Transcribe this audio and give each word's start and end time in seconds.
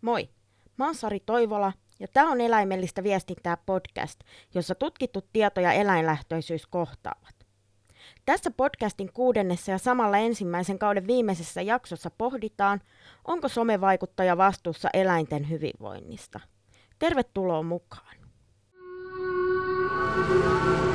Moi, 0.00 0.28
mä 0.76 0.84
oon 0.84 0.94
Sari 0.94 1.20
Toivola 1.20 1.72
ja 1.98 2.08
tämä 2.08 2.30
on 2.30 2.40
Eläimellistä 2.40 3.02
viestintää 3.02 3.56
podcast, 3.56 4.20
jossa 4.54 4.74
tutkittu 4.74 5.22
tieto 5.32 5.60
ja 5.60 5.72
eläinlähtöisyys 5.72 6.66
kohtaavat. 6.66 7.34
Tässä 8.26 8.50
podcastin 8.50 9.12
kuudennessa 9.12 9.70
ja 9.70 9.78
samalla 9.78 10.18
ensimmäisen 10.18 10.78
kauden 10.78 11.06
viimeisessä 11.06 11.62
jaksossa 11.62 12.10
pohditaan, 12.18 12.80
onko 13.24 13.48
somevaikuttaja 13.48 14.36
vastuussa 14.36 14.88
eläinten 14.92 15.50
hyvinvoinnista. 15.50 16.40
Tervetuloa 16.98 17.62
mukaan! 17.62 18.16
Joo, 20.34 20.89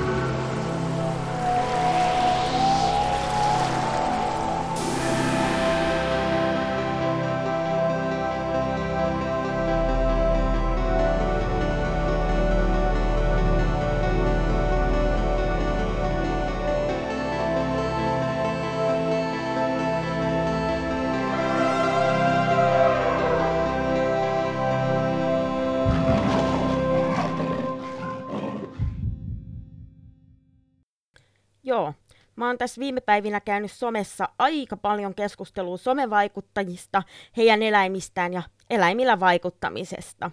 mä 32.46 32.50
oon 32.50 32.58
tässä 32.58 32.80
viime 32.80 33.02
päivinä 33.02 33.40
käynyt 33.40 33.72
somessa 33.72 34.30
aika 34.40 34.78
paljon 34.78 35.16
keskustelua 35.16 35.78
somevaikuttajista, 35.78 37.04
heidän 37.38 37.64
eläimistään 37.64 38.34
ja 38.34 38.42
eläimillä 38.70 39.20
vaikuttamisesta. 39.20 40.32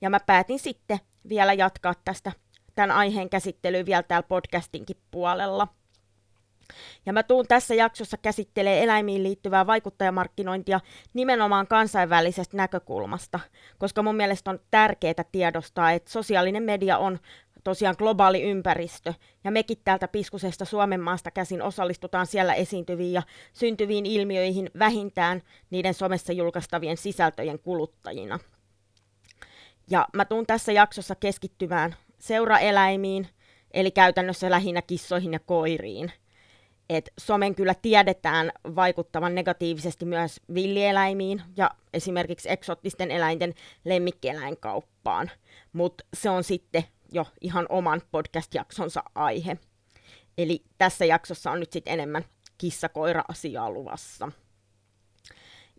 Ja 0.00 0.10
mä 0.10 0.20
päätin 0.20 0.58
sitten 0.58 0.98
vielä 1.28 1.52
jatkaa 1.52 1.94
tästä 2.04 2.32
tämän 2.74 2.90
aiheen 2.90 3.30
käsittelyä 3.30 3.86
vielä 3.86 4.02
täällä 4.02 4.26
podcastinkin 4.28 4.96
puolella. 5.10 5.68
Ja 7.06 7.12
mä 7.12 7.22
tuun 7.22 7.46
tässä 7.46 7.74
jaksossa 7.74 8.16
käsittelee 8.16 8.82
eläimiin 8.82 9.22
liittyvää 9.22 9.66
vaikuttajamarkkinointia 9.66 10.80
nimenomaan 11.14 11.66
kansainvälisestä 11.66 12.56
näkökulmasta, 12.56 13.40
koska 13.78 14.02
mun 14.02 14.16
mielestä 14.16 14.50
on 14.50 14.60
tärkeää 14.70 15.24
tiedostaa, 15.32 15.92
että 15.92 16.10
sosiaalinen 16.10 16.62
media 16.62 16.98
on 16.98 17.18
tosiaan 17.66 17.94
globaali 17.98 18.42
ympäristö, 18.42 19.14
ja 19.44 19.50
mekin 19.50 19.78
täältä 19.84 20.08
Piskusesta 20.08 20.64
Suomen 20.64 21.00
maasta 21.00 21.30
käsin 21.30 21.62
osallistutaan 21.62 22.26
siellä 22.26 22.54
esiintyviin 22.54 23.12
ja 23.12 23.22
syntyviin 23.52 24.06
ilmiöihin 24.06 24.70
vähintään 24.78 25.42
niiden 25.70 25.94
somessa 25.94 26.32
julkaistavien 26.32 26.96
sisältöjen 26.96 27.58
kuluttajina. 27.58 28.38
Ja 29.90 30.08
mä 30.12 30.24
tuun 30.24 30.46
tässä 30.46 30.72
jaksossa 30.72 31.14
keskittymään 31.14 31.96
seuraeläimiin, 32.18 33.28
eli 33.70 33.90
käytännössä 33.90 34.50
lähinnä 34.50 34.82
kissoihin 34.82 35.32
ja 35.32 35.38
koiriin. 35.38 36.12
Et 36.90 37.10
somen 37.18 37.54
kyllä 37.54 37.74
tiedetään 37.74 38.52
vaikuttavan 38.76 39.34
negatiivisesti 39.34 40.04
myös 40.04 40.40
villieläimiin 40.54 41.42
ja 41.56 41.70
esimerkiksi 41.94 42.50
eksottisten 42.50 43.10
eläinten 43.10 43.54
lemmikkieläinkauppaan, 43.84 45.30
mutta 45.72 46.04
se 46.14 46.30
on 46.30 46.44
sitten 46.44 46.84
jo 47.12 47.26
ihan 47.40 47.66
oman 47.68 48.02
podcast-jaksonsa 48.10 49.02
aihe. 49.14 49.56
Eli 50.38 50.64
tässä 50.78 51.04
jaksossa 51.04 51.50
on 51.50 51.60
nyt 51.60 51.72
sitten 51.72 51.92
enemmän 51.92 52.24
kissa-koira-asiaa 52.58 53.70
luvassa. 53.70 54.32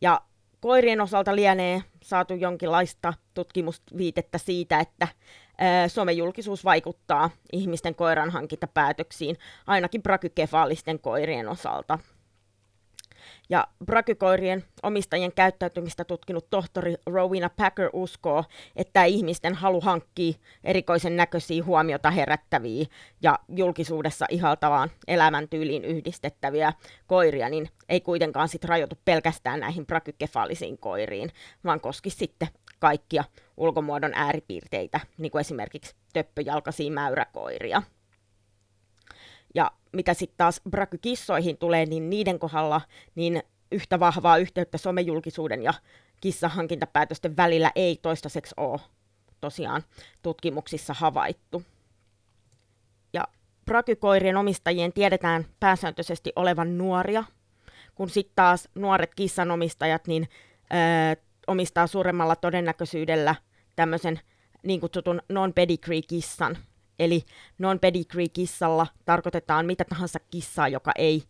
Ja 0.01 0.21
koirien 0.59 1.01
osalta 1.01 1.35
lienee 1.35 1.83
saatu 2.03 2.33
jonkinlaista 2.33 3.13
tutkimusviitettä 3.33 4.37
siitä, 4.37 4.79
että 4.79 5.07
somejulkisuus 5.87 6.65
vaikuttaa 6.65 7.29
ihmisten 7.51 7.95
koiranhankintapäätöksiin, 7.95 9.37
ainakin 9.67 10.03
brakykefaalisten 10.03 10.99
koirien 10.99 11.49
osalta– 11.49 11.99
ja 13.49 13.67
brakykoirien 13.85 14.63
omistajien 14.83 15.31
käyttäytymistä 15.31 16.05
tutkinut 16.05 16.49
tohtori 16.49 16.95
Rowena 17.05 17.49
Packer 17.49 17.89
uskoo, 17.93 18.43
että 18.75 19.03
ihmisten 19.03 19.55
halu 19.55 19.81
hankkii 19.81 20.35
erikoisen 20.63 21.15
näköisiä 21.15 21.63
huomiota 21.63 22.11
herättäviä 22.11 22.85
ja 23.21 23.39
julkisuudessa 23.55 24.25
ihaltavaan 24.29 24.91
elämäntyyliin 25.07 25.85
yhdistettäviä 25.85 26.73
koiria, 27.07 27.49
niin 27.49 27.69
ei 27.89 28.01
kuitenkaan 28.01 28.49
sit 28.49 28.63
rajoitu 28.63 28.97
pelkästään 29.05 29.59
näihin 29.59 29.85
brakykefaalisiin 29.85 30.77
koiriin, 30.77 31.31
vaan 31.65 31.81
koski 31.81 32.09
sitten 32.09 32.47
kaikkia 32.79 33.23
ulkomuodon 33.57 34.11
ääripiirteitä, 34.15 34.99
niin 35.17 35.31
kuin 35.31 35.39
esimerkiksi 35.39 35.95
töppöjalkaisia 36.13 36.91
mäyräkoiria. 36.91 37.81
Ja 39.55 39.71
mitä 39.97 40.13
sitten 40.13 40.37
taas 40.37 40.61
brakykissoihin 40.69 41.57
tulee, 41.57 41.85
niin 41.85 42.09
niiden 42.09 42.39
kohdalla 42.39 42.81
niin 43.15 43.43
yhtä 43.71 43.99
vahvaa 43.99 44.37
yhteyttä 44.37 44.77
somejulkisuuden 44.77 45.63
ja 45.63 45.73
kissahankintapäätösten 46.21 47.37
välillä 47.37 47.71
ei 47.75 47.99
toistaiseksi 48.01 48.53
ole 48.57 48.79
tosiaan 49.41 49.83
tutkimuksissa 50.21 50.93
havaittu. 50.93 51.63
Ja 53.13 53.27
brakykoirien 53.65 54.37
omistajien 54.37 54.93
tiedetään 54.93 55.45
pääsääntöisesti 55.59 56.33
olevan 56.35 56.77
nuoria, 56.77 57.23
kun 57.95 58.09
sitten 58.09 58.35
taas 58.35 58.69
nuoret 58.75 59.15
kissanomistajat 59.15 60.07
niin, 60.07 60.29
ö, 60.63 61.21
omistaa 61.47 61.87
suuremmalla 61.87 62.35
todennäköisyydellä 62.35 63.35
tämmöisen 63.75 64.19
niin 64.63 64.81
kutsutun 64.81 65.21
non-pedigree-kissan, 65.29 66.57
Eli 66.99 67.25
non-pedigree-kissalla 67.57 68.87
tarkoitetaan 69.05 69.65
mitä 69.65 69.85
tahansa 69.89 70.19
kissaa, 70.19 70.67
joka 70.67 70.91
ei 70.97 71.23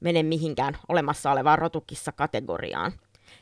mene 0.00 0.22
mihinkään 0.22 0.76
olemassa 0.88 1.32
olevaan 1.32 1.58
rotukissa-kategoriaan. 1.58 2.92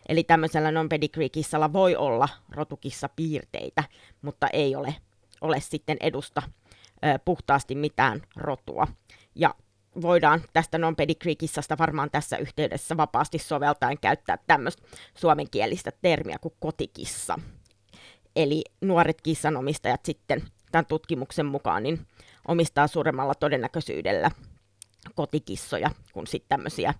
Eli 0.08 0.24
tämmöisellä 0.24 0.70
non-pedigree-kissalla 0.70 1.72
voi 1.72 1.96
olla 1.96 2.28
rotukissa 2.50 3.08
piirteitä, 3.16 3.84
mutta 4.22 4.46
ei 4.52 4.76
ole, 4.76 4.94
ole 5.40 5.60
sitten 5.60 5.96
edusta 6.00 6.42
ö, 7.04 7.18
puhtaasti 7.24 7.74
mitään 7.74 8.22
rotua. 8.36 8.86
Ja 9.34 9.54
voidaan 10.02 10.42
tästä 10.52 10.78
non-pedigree-kissasta 10.78 11.78
varmaan 11.78 12.10
tässä 12.10 12.36
yhteydessä 12.36 12.96
vapaasti 12.96 13.38
soveltaen 13.38 13.98
käyttää 13.98 14.38
tämmöistä 14.46 14.82
suomenkielistä 15.14 15.92
termiä 16.02 16.36
kuin 16.40 16.54
kotikissa. 16.58 17.38
Eli 18.36 18.64
nuoret 18.80 19.20
kissanomistajat 19.20 20.04
sitten 20.04 20.42
tämän 20.72 20.86
tutkimuksen 20.86 21.46
mukaan 21.46 21.82
niin 21.82 22.06
omistaa 22.48 22.86
suuremmalla 22.86 23.34
todennäköisyydellä 23.34 24.30
kotikissoja 25.14 25.90
kuin 26.12 26.26
sitten 26.26 26.48
tämmöisiä 26.48 26.94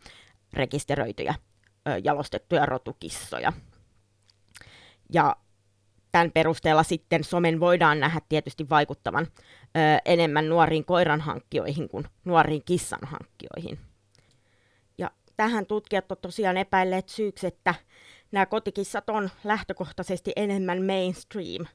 rekisteröityjä 0.53 1.35
jalostettuja 2.05 2.67
rotukissoja. 2.67 3.53
Ja 5.13 5.37
tämän 6.13 6.33
perusteella 6.33 6.83
sitten 6.83 7.25
somen 7.25 7.61
voidaan 7.61 8.01
nähdä 8.01 8.21
tietysti 8.29 8.69
vaikuttavan 8.71 9.27
ö, 9.27 9.79
enemmän 10.05 10.49
nuoriin 10.49 10.85
koiranhankkijoihin 10.85 11.89
kuin 11.89 12.05
nuoriin 12.25 12.65
kissanhankkijoihin. 12.65 13.79
Ja 14.99 15.11
tähän 15.37 15.67
tutkijat 15.67 16.13
ovat 16.13 16.21
tosiaan 16.21 16.57
epäilleet 16.57 17.09
syyksi, 17.09 17.47
että 17.47 17.75
nämä 18.33 18.47
kotikissat 18.47 19.11
on 19.11 19.31
lähtökohtaisesti 19.45 20.33
enemmän 20.37 20.87
mainstream 20.87 21.67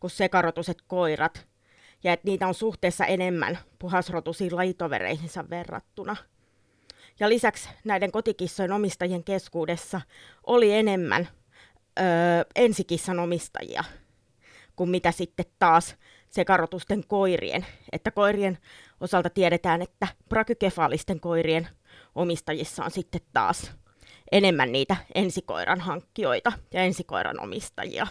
kuin 0.00 0.10
sekarotuset 0.10 0.82
koirat, 0.86 1.46
ja 2.04 2.12
että 2.12 2.28
niitä 2.28 2.46
on 2.46 2.54
suhteessa 2.54 3.06
enemmän 3.06 3.58
puhasrotuisiin 3.78 4.56
lajitovereihinsa 4.56 5.50
verrattuna. 5.50 6.16
Ja 7.20 7.28
lisäksi 7.28 7.68
näiden 7.84 8.12
kotikissojen 8.12 8.72
omistajien 8.72 9.24
keskuudessa 9.24 10.00
oli 10.46 10.72
enemmän 10.72 11.28
öö, 11.98 12.04
ensikissan 12.56 13.18
omistajia 13.18 13.84
kuin 14.76 14.90
mitä 14.90 15.12
sitten 15.12 15.46
taas 15.58 15.96
sekarotusten 16.30 17.06
koirien. 17.08 17.66
Että 17.92 18.10
koirien 18.10 18.58
osalta 19.00 19.30
tiedetään, 19.30 19.82
että 19.82 20.08
brakykefaalisten 20.28 21.20
koirien 21.20 21.68
omistajissa 22.14 22.84
on 22.84 22.90
sitten 22.90 23.20
taas 23.32 23.72
enemmän 24.32 24.72
niitä 24.72 24.96
ensikoiran 25.14 25.80
hankkijoita 25.80 26.52
ja 26.72 26.82
ensikoiran 26.82 27.40
omistajia 27.40 28.06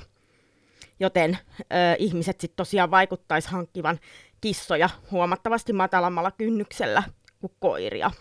joten 1.00 1.38
ö, 1.60 1.66
ihmiset 2.00 2.42
sitten 2.42 2.56
tosiaan 2.56 2.92
vaikuttaisi 2.92 3.50
hankkivan 3.50 4.00
kissoja 4.42 4.90
huomattavasti 5.12 5.74
matalammalla 5.74 6.32
kynnyksellä 6.32 7.04
kuin 7.40 7.54
koiria. 7.60 8.12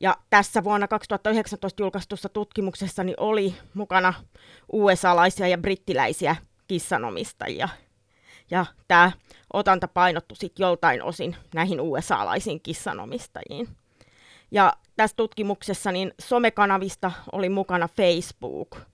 Ja 0.00 0.16
tässä 0.30 0.64
vuonna 0.64 0.88
2019 0.88 1.82
julkaistussa 1.82 2.28
tutkimuksessa 2.28 3.04
niin 3.04 3.20
oli 3.20 3.54
mukana 3.74 4.14
USA-laisia 4.72 5.48
ja 5.48 5.58
brittiläisiä 5.58 6.36
kissanomistajia. 6.68 7.68
Ja 8.50 8.66
tämä 8.88 9.12
otanta 9.52 9.88
painottu 9.88 10.34
sitten 10.34 10.64
joltain 10.64 11.02
osin 11.02 11.36
näihin 11.54 11.80
USA-laisiin 11.80 12.60
kissanomistajiin. 12.60 13.68
Ja 14.50 14.72
tässä 14.96 15.16
tutkimuksessa 15.16 15.92
niin 15.92 16.14
somekanavista 16.20 17.12
oli 17.32 17.48
mukana 17.48 17.88
Facebook– 17.88 18.76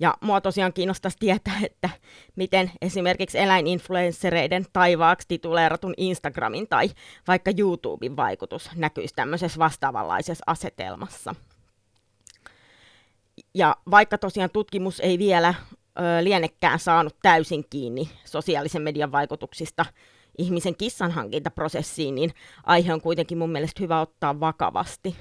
Ja 0.00 0.14
mua 0.20 0.40
tosiaan 0.40 0.72
kiinnostaisi 0.72 1.16
tietää, 1.20 1.60
että 1.70 1.90
miten 2.36 2.70
esimerkiksi 2.82 3.38
eläininfluenssereiden 3.38 4.66
taivaaksi 4.72 5.28
tituleeratun 5.28 5.94
Instagramin 5.96 6.68
tai 6.68 6.90
vaikka 7.28 7.50
YouTuben 7.58 8.16
vaikutus 8.16 8.70
näkyisi 8.76 9.14
tämmöisessä 9.14 9.58
vastaavanlaisessa 9.58 10.44
asetelmassa. 10.46 11.34
Ja 13.54 13.76
vaikka 13.90 14.18
tosiaan 14.18 14.50
tutkimus 14.50 15.00
ei 15.00 15.18
vielä 15.18 15.54
ö, 15.58 16.24
lienekään 16.24 16.78
saanut 16.78 17.16
täysin 17.22 17.64
kiinni 17.70 18.10
sosiaalisen 18.24 18.82
median 18.82 19.12
vaikutuksista 19.12 19.86
ihmisen 20.38 20.76
kissanhankintaprosessiin, 20.76 22.14
niin 22.14 22.30
aihe 22.64 22.94
on 22.94 23.00
kuitenkin 23.00 23.38
mun 23.38 23.50
mielestä 23.50 23.82
hyvä 23.82 24.00
ottaa 24.00 24.40
vakavasti. 24.40 25.16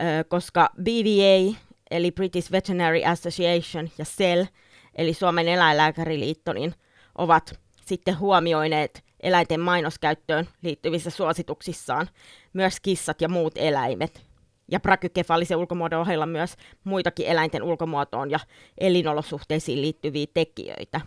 Ö, 0.00 0.24
koska 0.28 0.70
BVA, 0.82 1.56
eli 1.92 2.12
British 2.12 2.52
Veterinary 2.52 3.04
Association, 3.04 3.90
ja 3.98 4.04
SEL, 4.04 4.46
eli 4.94 5.14
Suomen 5.14 5.48
eläinlääkäriliitto, 5.48 6.52
niin 6.52 6.74
ovat 7.18 7.60
sitten 7.84 8.18
huomioineet 8.18 9.04
eläinten 9.20 9.60
mainoskäyttöön 9.60 10.48
liittyvissä 10.62 11.10
suosituksissaan 11.10 12.08
myös 12.52 12.80
kissat 12.80 13.20
ja 13.20 13.28
muut 13.28 13.52
eläimet, 13.56 14.22
ja 14.70 14.80
prakykefaalisen 14.80 15.56
ulkomuodon 15.56 16.00
ohella 16.00 16.26
myös 16.26 16.56
muitakin 16.84 17.26
eläinten 17.26 17.62
ulkomuotoon 17.62 18.30
ja 18.30 18.38
elinolosuhteisiin 18.78 19.82
liittyviä 19.82 20.26
tekijöitä. 20.34 21.00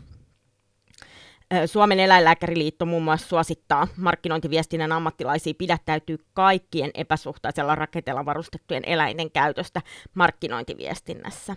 Suomen 1.66 2.00
eläinlääkäriliitto 2.00 2.86
muun 2.86 3.04
muassa 3.04 3.28
suosittaa 3.28 3.88
markkinointiviestinnän 3.98 4.92
ammattilaisia 4.92 5.54
pidättäytyy 5.58 6.18
kaikkien 6.34 6.92
epäsuhtaisella 6.94 7.76
rakenteella 7.76 8.26
varustettujen 8.26 8.84
eläinten 8.86 9.32
käytöstä 9.32 9.82
markkinointiviestinnässä. 10.14 11.56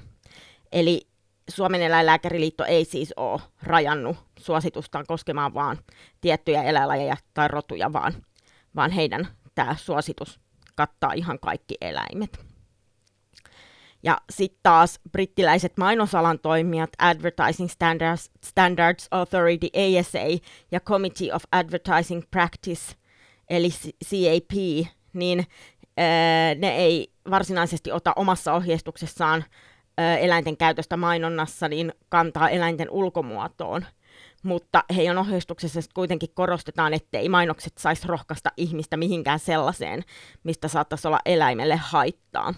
Eli 0.73 1.08
Suomen 1.50 1.82
eläinlääkäriliitto 1.82 2.64
ei 2.64 2.85
siis 2.85 3.14
ole 3.17 3.40
rajannut 3.62 4.17
suositustaan 4.38 5.05
koskemaan 5.08 5.55
vain 5.55 5.79
tiettyjä 6.20 6.62
eläinlajeja 6.62 7.17
tai 7.34 7.49
rotuja, 7.49 7.93
vaan, 7.93 8.12
vaan 8.76 8.91
heidän 8.91 9.29
tämä 9.55 9.76
suositus 9.79 10.41
kattaa 10.75 11.12
ihan 11.12 11.38
kaikki 11.38 11.75
eläimet. 11.81 12.47
Ja 14.02 14.18
sitten 14.30 14.60
taas 14.62 15.00
brittiläiset 15.12 15.72
mainosalan 15.76 16.38
toimijat 16.38 16.90
Advertising 16.98 17.70
Standards, 17.70 18.30
Standards 18.44 19.08
Authority 19.10 19.66
ASA 19.66 20.42
ja 20.72 20.80
Committee 20.80 21.34
of 21.34 21.42
Advertising 21.52 22.22
Practice 22.30 22.94
eli 23.50 23.68
CAP, 24.04 24.86
niin 25.12 25.46
ää, 25.96 26.54
ne 26.54 26.76
ei 26.76 27.12
varsinaisesti 27.30 27.92
ota 27.92 28.12
omassa 28.16 28.52
ohjeistuksessaan 28.52 29.44
ää, 29.98 30.18
eläinten 30.18 30.56
käytöstä 30.56 30.96
mainonnassa 30.96 31.68
niin 31.68 31.92
kantaa 32.08 32.48
eläinten 32.48 32.90
ulkomuotoon– 32.90 33.86
mutta 34.42 34.84
heidän 34.96 35.18
ohjeistuksessa 35.18 35.80
kuitenkin 35.94 36.28
korostetaan, 36.34 36.94
ettei 36.94 37.28
mainokset 37.28 37.78
saisi 37.78 38.08
rohkaista 38.08 38.50
ihmistä 38.56 38.96
mihinkään 38.96 39.38
sellaiseen, 39.38 40.04
mistä 40.44 40.68
saattaisi 40.68 41.08
olla 41.08 41.20
eläimelle 41.24 41.76
haittaa. 41.76 42.54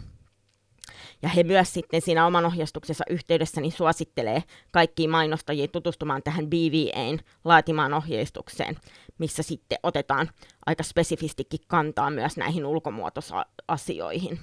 Ja 1.23 1.29
he 1.29 1.43
myös 1.43 1.73
sitten 1.73 2.03
siinä 2.03 2.27
oman 2.27 2.47
ohjeistuksensa 2.47 3.05
yhteydessä 3.11 3.61
niin 3.61 3.73
suosittelee 3.73 4.43
kaikkiin 4.73 5.11
mainostajia 5.11 5.69
tutustumaan 5.69 6.23
tähän 6.23 6.47
BVAn 6.47 7.19
laatimaan 7.45 7.95
ohjeistukseen, 7.95 8.77
missä 9.19 9.43
sitten 9.43 9.79
otetaan 9.83 10.31
aika 10.67 10.83
spesifistikin 10.83 11.61
kantaa 11.69 12.11
myös 12.11 12.37
näihin 12.37 12.67
ulkomuotoasioihin. 12.67 14.41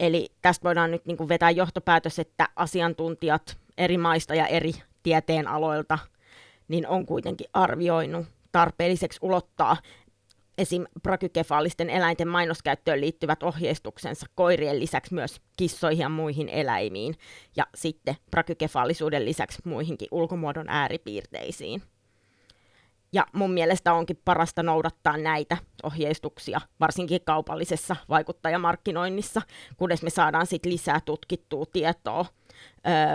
Eli 0.00 0.28
tästä 0.42 0.64
voidaan 0.64 0.90
nyt 0.90 1.06
niin 1.06 1.28
vetää 1.28 1.50
johtopäätös, 1.50 2.18
että 2.18 2.48
asiantuntijat 2.56 3.56
eri 3.78 3.98
maista 3.98 4.34
ja 4.34 4.46
eri 4.46 4.72
tieteen 5.02 5.48
aloilta, 5.48 5.98
niin 6.68 6.86
on 6.88 7.06
kuitenkin 7.06 7.46
arvioinut 7.52 8.26
tarpeelliseksi 8.52 9.18
ulottaa 9.22 9.76
esim. 10.58 10.84
prakykefaalisten 11.02 11.90
eläinten 11.90 12.28
mainoskäyttöön 12.28 13.00
liittyvät 13.00 13.42
ohjeistuksensa 13.42 14.26
koirien 14.34 14.80
lisäksi 14.80 15.14
myös 15.14 15.40
kissoihin 15.56 16.02
ja 16.02 16.08
muihin 16.08 16.48
eläimiin, 16.48 17.14
ja 17.56 17.66
sitten 17.74 18.16
prakykefaalisuuden 18.30 19.24
lisäksi 19.24 19.58
muihinkin 19.64 20.08
ulkomuodon 20.10 20.68
ääripiirteisiin. 20.68 21.82
Ja 23.12 23.26
mun 23.32 23.50
mielestä 23.50 23.92
onkin 23.92 24.20
parasta 24.24 24.62
noudattaa 24.62 25.16
näitä 25.16 25.56
ohjeistuksia, 25.82 26.60
varsinkin 26.80 27.20
kaupallisessa 27.24 27.96
vaikuttajamarkkinoinnissa, 28.08 29.42
kunnes 29.76 30.02
me 30.02 30.10
saadaan 30.10 30.46
sit 30.46 30.66
lisää 30.66 31.00
tutkittua 31.04 31.64
tietoa 31.72 32.26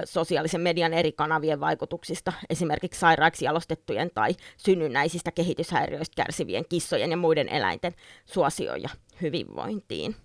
sosiaalisen 0.06 0.62
median 0.62 0.94
eri 0.94 1.12
kanavien 1.12 1.60
vaikutuksista, 1.60 2.34
esimerkiksi 2.50 3.00
sairaaksi 3.00 3.45
jalostettujen 3.45 4.12
tai 4.16 4.36
synnynnäisistä 4.57 5.31
kehityshäiriöistä 5.31 6.24
kärsivien 6.24 6.66
kissojen 6.69 7.12
ja 7.12 7.18
muiden 7.18 7.50
eläinten 7.50 7.94
suosioon 8.25 8.81
ja 8.81 8.90
hyvinvointiin. 9.22 10.16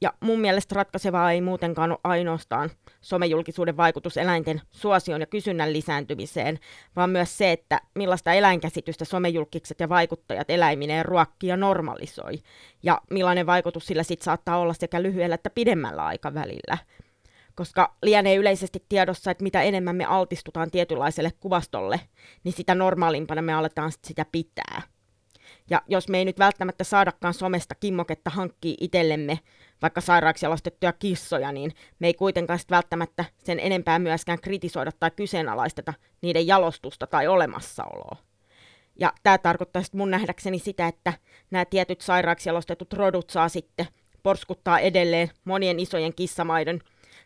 Ja 0.00 0.12
mun 0.20 0.40
mielestä 0.40 0.74
ratkaisevaa 0.74 1.32
ei 1.32 1.40
muutenkaan 1.40 1.90
ole 1.90 1.98
ainoastaan 2.04 2.70
somejulkisuuden 3.00 3.76
vaikutus 3.76 4.16
eläinten 4.16 4.60
suosion 4.70 5.20
ja 5.20 5.26
kysynnän 5.26 5.72
lisääntymiseen, 5.72 6.58
vaan 6.96 7.10
myös 7.10 7.38
se, 7.38 7.52
että 7.52 7.80
millaista 7.94 8.32
eläinkäsitystä 8.32 9.04
somejulkikset 9.04 9.80
ja 9.80 9.88
vaikuttajat 9.88 10.50
eläimineen 10.50 11.04
ruokkii 11.04 11.48
ja 11.48 11.56
normalisoi, 11.56 12.34
ja 12.82 13.00
millainen 13.10 13.46
vaikutus 13.46 13.86
sillä 13.86 14.02
sitten 14.02 14.24
saattaa 14.24 14.58
olla 14.58 14.74
sekä 14.74 15.02
lyhyellä 15.02 15.34
että 15.34 15.50
pidemmällä 15.50 16.04
aikavälillä. 16.04 16.78
Koska 17.54 17.96
lienee 18.02 18.34
yleisesti 18.34 18.84
tiedossa, 18.88 19.30
että 19.30 19.42
mitä 19.42 19.62
enemmän 19.62 19.96
me 19.96 20.04
altistutaan 20.04 20.70
tietynlaiselle 20.70 21.30
kuvastolle, 21.40 22.00
niin 22.44 22.52
sitä 22.52 22.74
normaalimpana 22.74 23.42
me 23.42 23.52
aletaan 23.52 23.92
sitä 24.04 24.26
pitää. 24.32 24.82
Ja 25.70 25.82
jos 25.86 26.08
me 26.08 26.18
ei 26.18 26.24
nyt 26.24 26.38
välttämättä 26.38 26.84
saadakaan 26.84 27.34
somesta 27.34 27.74
kimmoketta 27.74 28.30
hankkia 28.30 28.74
itsellemme 28.80 29.38
vaikka 29.82 30.00
sairaaksi 30.00 30.46
jalostettuja 30.46 30.92
kissoja, 30.92 31.52
niin 31.52 31.72
me 31.98 32.06
ei 32.06 32.14
kuitenkaan 32.14 32.58
sit 32.58 32.70
välttämättä 32.70 33.24
sen 33.44 33.60
enempää 33.60 33.98
myöskään 33.98 34.40
kritisoida 34.40 34.92
tai 35.00 35.10
kyseenalaisteta 35.10 35.94
niiden 36.20 36.46
jalostusta 36.46 37.06
tai 37.06 37.26
olemassaoloa. 37.26 38.16
Ja 39.00 39.12
tämä 39.22 39.38
tarkoittaa 39.38 39.82
mun 39.92 40.10
nähdäkseni 40.10 40.58
sitä, 40.58 40.88
että 40.88 41.12
nämä 41.50 41.64
tietyt 41.64 42.00
sairaaksi 42.00 42.48
jalostetut 42.48 42.92
rodut 42.92 43.30
saa 43.30 43.48
sitten 43.48 43.86
porskuttaa 44.22 44.78
edelleen 44.78 45.30
monien 45.44 45.80
isojen 45.80 46.14
kissamaiden 46.14 46.80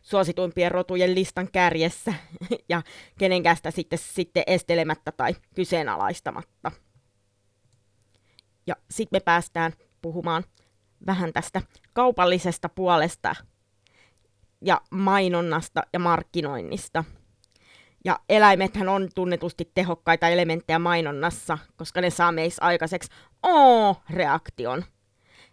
suosituimpien 0.06 0.72
rotujen 0.72 1.14
listan 1.14 1.48
kärjessä 1.52 2.14
ja 2.68 2.82
kenenkään 3.18 3.56
sitä 3.56 3.70
sitten, 3.70 3.98
sitten 3.98 4.42
estelemättä 4.46 5.12
tai 5.12 5.34
kyseenalaistamatta. 5.54 6.72
Ja 8.66 8.76
sitten 8.90 9.16
me 9.16 9.20
päästään 9.20 9.72
puhumaan 10.02 10.44
vähän 11.06 11.32
tästä 11.32 11.62
kaupallisesta 11.92 12.68
puolesta 12.68 13.36
ja 14.60 14.80
mainonnasta 14.90 15.82
ja 15.92 15.98
markkinoinnista. 15.98 17.04
Ja 18.04 18.20
eläimethän 18.28 18.88
on 18.88 19.08
tunnetusti 19.14 19.70
tehokkaita 19.74 20.28
elementtejä 20.28 20.78
mainonnassa, 20.78 21.58
koska 21.76 22.00
ne 22.00 22.10
saa 22.10 22.32
meissä 22.32 22.64
aikaiseksi 22.64 23.10
oo-reaktion. 23.42 24.84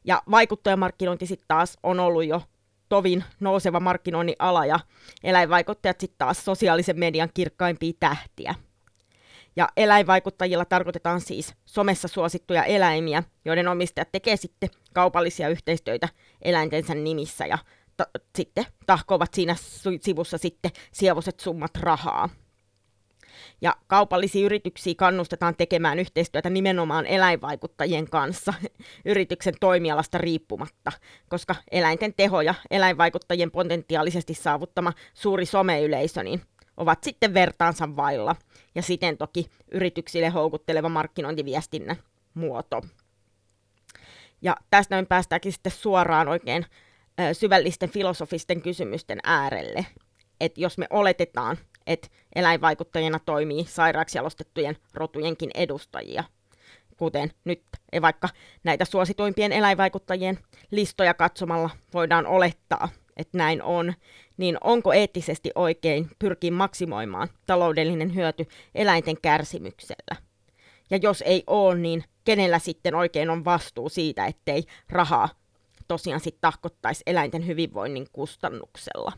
Ja 0.05 0.21
vaikuttajamarkkinointi 0.31 1.25
sitten 1.25 1.47
taas 1.47 1.77
on 1.83 1.99
ollut 1.99 2.25
jo 2.25 2.41
tovin 2.93 3.23
nouseva 3.39 3.79
markkinoinnin 3.79 4.35
ala 4.39 4.65
ja 4.65 4.79
eläinvaikuttajat 5.23 5.99
sitten 5.99 6.17
taas 6.17 6.45
sosiaalisen 6.45 6.99
median 6.99 7.29
kirkkaimpia 7.33 7.93
tähtiä. 7.99 8.55
Ja 9.55 9.69
eläinvaikuttajilla 9.77 10.65
tarkoitetaan 10.65 11.21
siis 11.21 11.53
somessa 11.65 12.07
suosittuja 12.07 12.63
eläimiä, 12.63 13.23
joiden 13.45 13.67
omistajat 13.67 14.11
tekee 14.11 14.37
sitten 14.37 14.69
kaupallisia 14.93 15.49
yhteistöitä 15.49 16.09
eläintensä 16.41 16.95
nimissä 16.95 17.45
ja 17.45 17.57
ta- 17.97 18.07
sitten 18.35 18.65
tahkovat 18.85 19.33
siinä 19.33 19.55
sivussa 20.01 20.37
sitten 20.37 20.71
sievoiset 20.91 21.39
summat 21.39 21.75
rahaa. 21.75 22.29
Ja 23.61 23.75
kaupallisia 23.87 24.45
yrityksiä 24.45 24.93
kannustetaan 24.97 25.55
tekemään 25.55 25.99
yhteistyötä 25.99 26.49
nimenomaan 26.49 27.05
eläinvaikuttajien 27.05 28.09
kanssa 28.09 28.53
yrityksen 29.05 29.53
toimialasta 29.59 30.17
riippumatta, 30.17 30.91
koska 31.29 31.55
eläinten 31.71 32.13
teho 32.13 32.41
ja 32.41 32.55
eläinvaikuttajien 32.71 33.51
potentiaalisesti 33.51 34.33
saavuttama 34.33 34.93
suuri 35.13 35.45
someyleisö 35.45 36.23
niin 36.23 36.41
ovat 36.77 37.03
sitten 37.03 37.33
vertaansa 37.33 37.95
vailla, 37.95 38.35
ja 38.75 38.81
siten 38.81 39.17
toki 39.17 39.49
yrityksille 39.71 40.29
houkutteleva 40.29 40.89
markkinointiviestinnän 40.89 41.95
muoto. 42.33 42.81
Ja 44.41 44.57
tästä 44.69 45.01
me 45.01 45.05
päästäänkin 45.05 45.53
sitten 45.53 45.71
suoraan 45.71 46.27
oikein 46.27 46.65
syvällisten 47.33 47.89
filosofisten 47.89 48.61
kysymysten 48.61 49.19
äärelle. 49.23 49.85
Että 50.39 50.61
jos 50.61 50.77
me 50.77 50.87
oletetaan, 50.89 51.57
että 51.87 52.07
eläinvaikuttajina 52.35 53.19
toimii 53.19 53.65
sairaaksi 53.65 54.17
jalostettujen 54.17 54.77
rotujenkin 54.93 55.51
edustajia, 55.55 56.23
kuten 56.97 57.31
nyt 57.45 57.63
vaikka 58.01 58.29
näitä 58.63 58.85
suosituimpien 58.85 59.51
eläinvaikuttajien 59.51 60.39
listoja 60.71 61.13
katsomalla 61.13 61.69
voidaan 61.93 62.27
olettaa, 62.27 62.89
että 63.17 63.37
näin 63.37 63.63
on, 63.63 63.93
niin 64.37 64.57
onko 64.61 64.93
eettisesti 64.93 65.51
oikein 65.55 66.09
pyrkiä 66.19 66.51
maksimoimaan 66.51 67.27
taloudellinen 67.45 68.15
hyöty 68.15 68.45
eläinten 68.75 69.21
kärsimyksellä? 69.21 70.15
Ja 70.89 70.97
jos 70.97 71.21
ei 71.21 71.43
ole, 71.47 71.75
niin 71.75 72.03
kenellä 72.23 72.59
sitten 72.59 72.95
oikein 72.95 73.29
on 73.29 73.45
vastuu 73.45 73.89
siitä, 73.89 74.25
ettei 74.25 74.63
rahaa 74.89 75.29
tosiaan 75.87 76.19
sitten 76.19 76.41
tahkottaisi 76.41 77.03
eläinten 77.07 77.47
hyvinvoinnin 77.47 78.07
kustannuksella? 78.13 79.11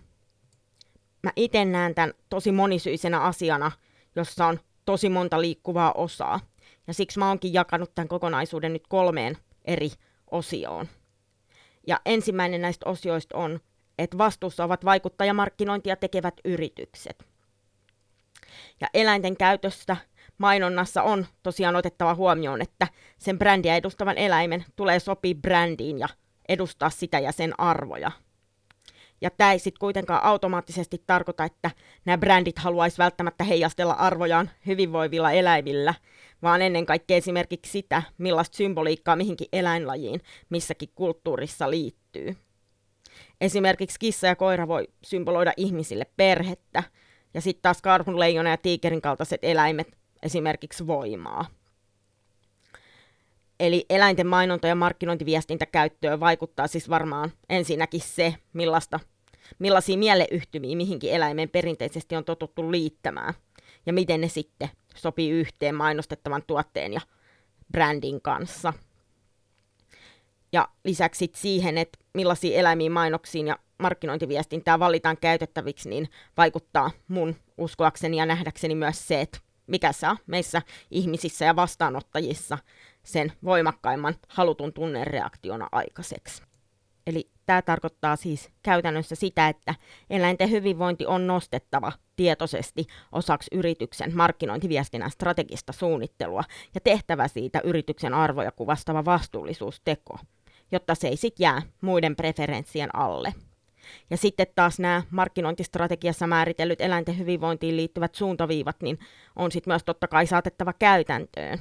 Mä 1.25 1.31
itse 1.35 1.65
näen 1.65 1.95
tämän 1.95 2.13
tosi 2.29 2.51
monisyisenä 2.51 3.21
asiana, 3.21 3.71
jossa 4.15 4.45
on 4.45 4.59
tosi 4.85 5.09
monta 5.09 5.41
liikkuvaa 5.41 5.91
osaa. 5.91 6.39
Ja 6.87 6.93
siksi 6.93 7.19
mä 7.19 7.27
oonkin 7.27 7.53
jakanut 7.53 7.95
tämän 7.95 8.07
kokonaisuuden 8.07 8.73
nyt 8.73 8.87
kolmeen 8.87 9.37
eri 9.65 9.89
osioon. 10.31 10.87
Ja 11.87 12.01
ensimmäinen 12.05 12.61
näistä 12.61 12.89
osioista 12.89 13.37
on, 13.37 13.59
että 13.97 14.17
vastuussa 14.17 14.63
ovat 14.63 14.85
vaikuttajamarkkinointia 14.85 15.95
tekevät 15.95 16.33
yritykset. 16.45 17.25
Ja 18.81 18.87
eläinten 18.93 19.37
käytöstä 19.37 19.97
mainonnassa 20.37 21.03
on 21.03 21.25
tosiaan 21.43 21.75
otettava 21.75 22.15
huomioon, 22.15 22.61
että 22.61 22.87
sen 23.17 23.39
brändiä 23.39 23.75
edustavan 23.75 24.17
eläimen 24.17 24.65
tulee 24.75 24.99
sopia 24.99 25.35
brändiin 25.35 25.99
ja 25.99 26.07
edustaa 26.49 26.89
sitä 26.89 27.19
ja 27.19 27.31
sen 27.31 27.59
arvoja. 27.59 28.11
Ja 29.21 29.29
tämä 29.29 29.51
ei 29.51 29.59
sitten 29.59 29.79
kuitenkaan 29.79 30.23
automaattisesti 30.23 31.03
tarkoita, 31.07 31.43
että 31.43 31.71
nämä 32.05 32.17
brändit 32.17 32.59
haluaisi 32.59 32.97
välttämättä 32.97 33.43
heijastella 33.43 33.93
arvojaan 33.93 34.49
hyvinvoivilla 34.67 35.31
eläimillä, 35.31 35.93
vaan 36.43 36.61
ennen 36.61 36.85
kaikkea 36.85 37.17
esimerkiksi 37.17 37.71
sitä, 37.71 38.03
millaista 38.17 38.57
symboliikkaa 38.57 39.15
mihinkin 39.15 39.47
eläinlajiin 39.53 40.21
missäkin 40.49 40.89
kulttuurissa 40.95 41.69
liittyy. 41.69 42.35
Esimerkiksi 43.41 43.99
kissa 43.99 44.27
ja 44.27 44.35
koira 44.35 44.67
voi 44.67 44.87
symboloida 45.03 45.53
ihmisille 45.57 46.05
perhettä, 46.17 46.83
ja 47.33 47.41
sitten 47.41 47.61
taas 47.61 47.81
karhun, 47.81 48.19
leijona 48.19 48.49
ja 48.49 48.57
tiikerin 48.57 49.01
kaltaiset 49.01 49.39
eläimet 49.43 49.97
esimerkiksi 50.23 50.87
voimaa. 50.87 51.45
Eli 53.59 53.85
eläinten 53.89 54.27
mainonta- 54.27 54.67
ja 54.67 54.75
markkinointiviestintäkäyttöön 54.75 56.19
vaikuttaa 56.19 56.67
siis 56.67 56.89
varmaan 56.89 57.31
ensinnäkin 57.49 58.01
se, 58.01 58.35
millaista, 58.53 58.99
millaisia 59.59 59.97
mieleyhtymiä 59.97 60.75
mihinkin 60.75 61.11
eläimeen 61.11 61.49
perinteisesti 61.49 62.15
on 62.15 62.25
totuttu 62.25 62.71
liittämään, 62.71 63.33
ja 63.85 63.93
miten 63.93 64.21
ne 64.21 64.27
sitten 64.27 64.69
sopii 64.95 65.29
yhteen 65.29 65.75
mainostettavan 65.75 66.43
tuotteen 66.47 66.93
ja 66.93 67.01
brändin 67.71 68.21
kanssa. 68.21 68.73
Ja 70.51 70.67
lisäksi 70.83 71.31
siihen, 71.35 71.77
että 71.77 71.99
millaisia 72.13 72.59
eläimiä 72.59 72.89
mainoksiin 72.89 73.47
ja 73.47 73.59
markkinointiviestintää 73.77 74.79
valitaan 74.79 75.17
käytettäviksi, 75.17 75.89
niin 75.89 76.09
vaikuttaa 76.37 76.91
mun 77.07 77.35
uskoakseni 77.57 78.17
ja 78.17 78.25
nähdäkseni 78.25 78.75
myös 78.75 79.07
se, 79.07 79.21
että 79.21 79.37
mikä 79.67 79.91
saa 79.91 80.17
meissä 80.27 80.61
ihmisissä 80.91 81.45
ja 81.45 81.55
vastaanottajissa 81.55 82.57
sen 83.05 83.31
voimakkaimman 83.43 84.15
halutun 84.27 84.73
tunnereaktiona 84.73 85.67
aikaiseksi. 85.71 86.43
Eli 87.07 87.29
tämä 87.45 87.61
tarkoittaa 87.61 88.15
siis 88.15 88.49
käytännössä 88.63 89.15
sitä, 89.15 89.47
että 89.47 89.75
eläinten 90.09 90.51
hyvinvointi 90.51 91.05
on 91.05 91.27
nostettava 91.27 91.91
tietoisesti 92.15 92.85
osaksi 93.11 93.49
yrityksen 93.53 94.15
markkinointiviestinnän 94.15 95.11
strategista 95.11 95.73
suunnittelua 95.73 96.43
ja 96.75 96.81
tehtävä 96.81 97.27
siitä 97.27 97.61
yrityksen 97.63 98.13
arvoja 98.13 98.51
kuvastava 98.51 99.05
vastuullisuusteko, 99.05 100.17
jotta 100.71 100.95
se 100.95 101.07
ei 101.07 101.17
sit 101.17 101.39
jää 101.39 101.61
muiden 101.81 102.15
preferenssien 102.15 102.95
alle. 102.95 103.33
Ja 104.09 104.17
sitten 104.17 104.47
taas 104.55 104.79
nämä 104.79 105.03
markkinointistrategiassa 105.09 106.27
määritellyt 106.27 106.81
eläinten 106.81 107.17
hyvinvointiin 107.17 107.77
liittyvät 107.77 108.15
suuntaviivat, 108.15 108.81
niin 108.81 108.99
on 109.35 109.51
sitten 109.51 109.71
myös 109.71 109.83
totta 109.83 110.07
kai 110.07 110.27
saatettava 110.27 110.73
käytäntöön. 110.73 111.59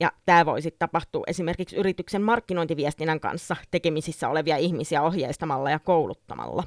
Ja 0.00 0.12
tämä 0.26 0.46
voi 0.46 0.62
sitten 0.62 0.78
tapahtua 0.78 1.24
esimerkiksi 1.26 1.76
yrityksen 1.76 2.22
markkinointiviestinnän 2.22 3.20
kanssa 3.20 3.56
tekemisissä 3.70 4.28
olevia 4.28 4.56
ihmisiä 4.56 5.02
ohjeistamalla 5.02 5.70
ja 5.70 5.78
kouluttamalla. 5.78 6.64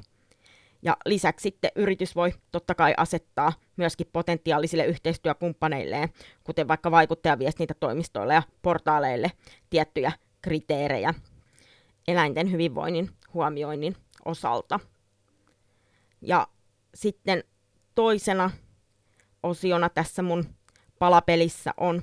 Ja 0.82 0.98
lisäksi 1.06 1.44
sitten 1.44 1.72
yritys 1.76 2.16
voi 2.16 2.34
totta 2.52 2.76
kai 2.76 2.94
asettaa 2.98 3.54
myöskin 3.78 4.08
potentiaalisille 4.14 4.86
yhteistyökumppaneilleen, 4.86 6.10
kuten 6.44 6.68
vaikka 6.68 6.92
vaikuttajaviestintätoimistoille 6.92 8.34
ja 8.34 8.44
portaaleille, 8.62 9.32
tiettyjä 9.70 10.12
kriteerejä 10.42 11.14
eläinten 12.08 12.52
hyvinvoinnin 12.52 13.10
huomioinnin 13.34 13.96
osalta. 14.26 14.80
Ja 16.22 16.48
sitten 16.96 17.44
toisena 17.96 18.52
osiona 19.44 19.90
tässä 19.90 20.22
mun 20.22 20.46
palapelissä 21.00 21.74
on, 21.78 22.02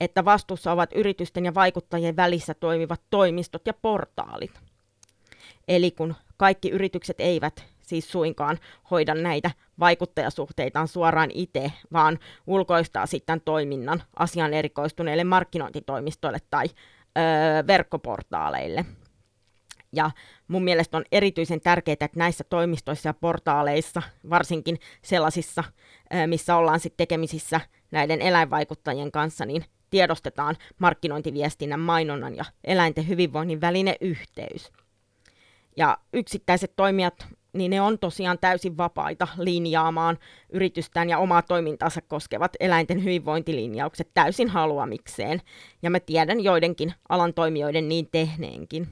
että 0.00 0.24
vastuussa 0.24 0.72
ovat 0.72 0.90
yritysten 0.94 1.44
ja 1.44 1.54
vaikuttajien 1.54 2.16
välissä 2.16 2.54
toimivat 2.54 3.00
toimistot 3.10 3.62
ja 3.66 3.74
portaalit. 3.74 4.60
Eli 5.68 5.90
kun 5.90 6.14
kaikki 6.36 6.70
yritykset 6.70 7.20
eivät 7.20 7.64
siis 7.82 8.12
suinkaan 8.12 8.58
hoida 8.90 9.14
näitä 9.14 9.50
vaikuttajasuhteitaan 9.78 10.88
suoraan 10.88 11.30
itse, 11.34 11.72
vaan 11.92 12.18
ulkoistaa 12.46 13.06
sitten 13.06 13.40
toiminnan 13.40 14.02
asian 14.16 14.54
erikoistuneille 14.54 15.24
markkinointitoimistoille 15.24 16.38
tai 16.50 16.66
öö, 17.18 17.66
verkkoportaaleille– 17.66 18.84
ja 19.92 20.10
mun 20.48 20.64
mielestä 20.64 20.96
on 20.96 21.04
erityisen 21.12 21.60
tärkeää, 21.60 21.92
että 21.92 22.08
näissä 22.14 22.44
toimistoissa 22.44 23.08
ja 23.08 23.14
portaaleissa, 23.14 24.02
varsinkin 24.30 24.78
sellaisissa, 25.02 25.64
missä 26.26 26.56
ollaan 26.56 26.80
sitten 26.80 26.96
tekemisissä 26.96 27.60
näiden 27.90 28.22
eläinvaikuttajien 28.22 29.12
kanssa, 29.12 29.44
niin 29.44 29.64
tiedostetaan 29.90 30.56
markkinointiviestinnän, 30.78 31.80
mainonnan 31.80 32.36
ja 32.36 32.44
eläinten 32.64 33.08
hyvinvoinnin 33.08 33.60
välinen 33.60 33.94
yhteys. 34.00 34.72
Ja 35.76 35.98
yksittäiset 36.12 36.72
toimijat, 36.76 37.26
niin 37.52 37.70
ne 37.70 37.80
on 37.80 37.98
tosiaan 37.98 38.38
täysin 38.38 38.76
vapaita 38.76 39.28
linjaamaan 39.38 40.18
yritystään 40.52 41.10
ja 41.10 41.18
omaa 41.18 41.42
toimintaansa 41.42 42.00
koskevat 42.00 42.52
eläinten 42.60 43.04
hyvinvointilinjaukset 43.04 44.10
täysin 44.14 44.48
haluamikseen. 44.48 45.40
Ja 45.82 45.90
mä 45.90 46.00
tiedän 46.00 46.40
joidenkin 46.40 46.94
alan 47.08 47.34
toimijoiden 47.34 47.88
niin 47.88 48.08
tehneenkin. 48.12 48.88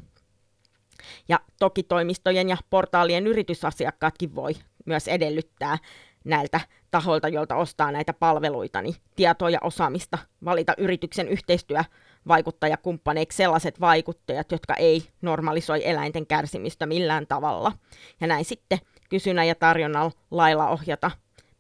Ja 1.29 1.41
toki 1.59 1.83
toimistojen 1.83 2.49
ja 2.49 2.57
portaalien 2.71 3.27
yritysasiakkaatkin 3.27 4.35
voi 4.35 4.55
myös 4.87 5.09
edellyttää 5.09 5.79
näiltä 6.25 6.61
tahoilta, 6.91 7.29
joilta 7.29 7.57
ostaa 7.57 7.93
näitä 7.93 8.13
palveluita, 8.13 8.83
niin 8.83 8.95
tietoa 9.17 9.51
ja 9.51 9.59
osaamista 9.63 10.19
valita 10.45 10.75
yrityksen 10.79 11.29
yhteistyövaikuttajakumppaneiksi 11.29 13.37
sellaiset 13.37 13.81
vaikuttajat, 13.81 14.53
jotka 14.53 14.75
ei 14.75 15.09
normalisoi 15.23 15.89
eläinten 15.89 16.27
kärsimistä 16.27 16.87
millään 16.87 17.27
tavalla. 17.27 17.73
Ja 18.21 18.27
näin 18.27 18.45
sitten 18.45 18.79
kysynnän 19.11 19.49
ja 19.49 19.55
tarjonnan 19.55 20.13
lailla 20.31 20.69
ohjata 20.69 21.11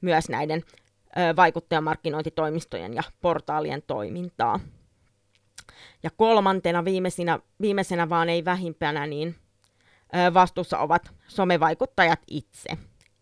myös 0.01 0.29
näiden 0.29 0.63
vaikuttajamarkkinointitoimistojen 1.37 2.95
ja 2.95 3.03
portaalien 3.21 3.83
toimintaa. 3.83 4.61
Ja 6.03 6.11
kolmantena 6.17 6.85
viimeisenä, 6.85 7.39
viimeisenä 7.61 8.09
vaan 8.09 8.29
ei 8.29 8.45
vähimpänä, 8.45 9.07
niin 9.07 9.37
vastuussa 10.35 10.79
ovat 10.79 11.11
somevaikuttajat 11.29 12.21
itse. 12.27 12.69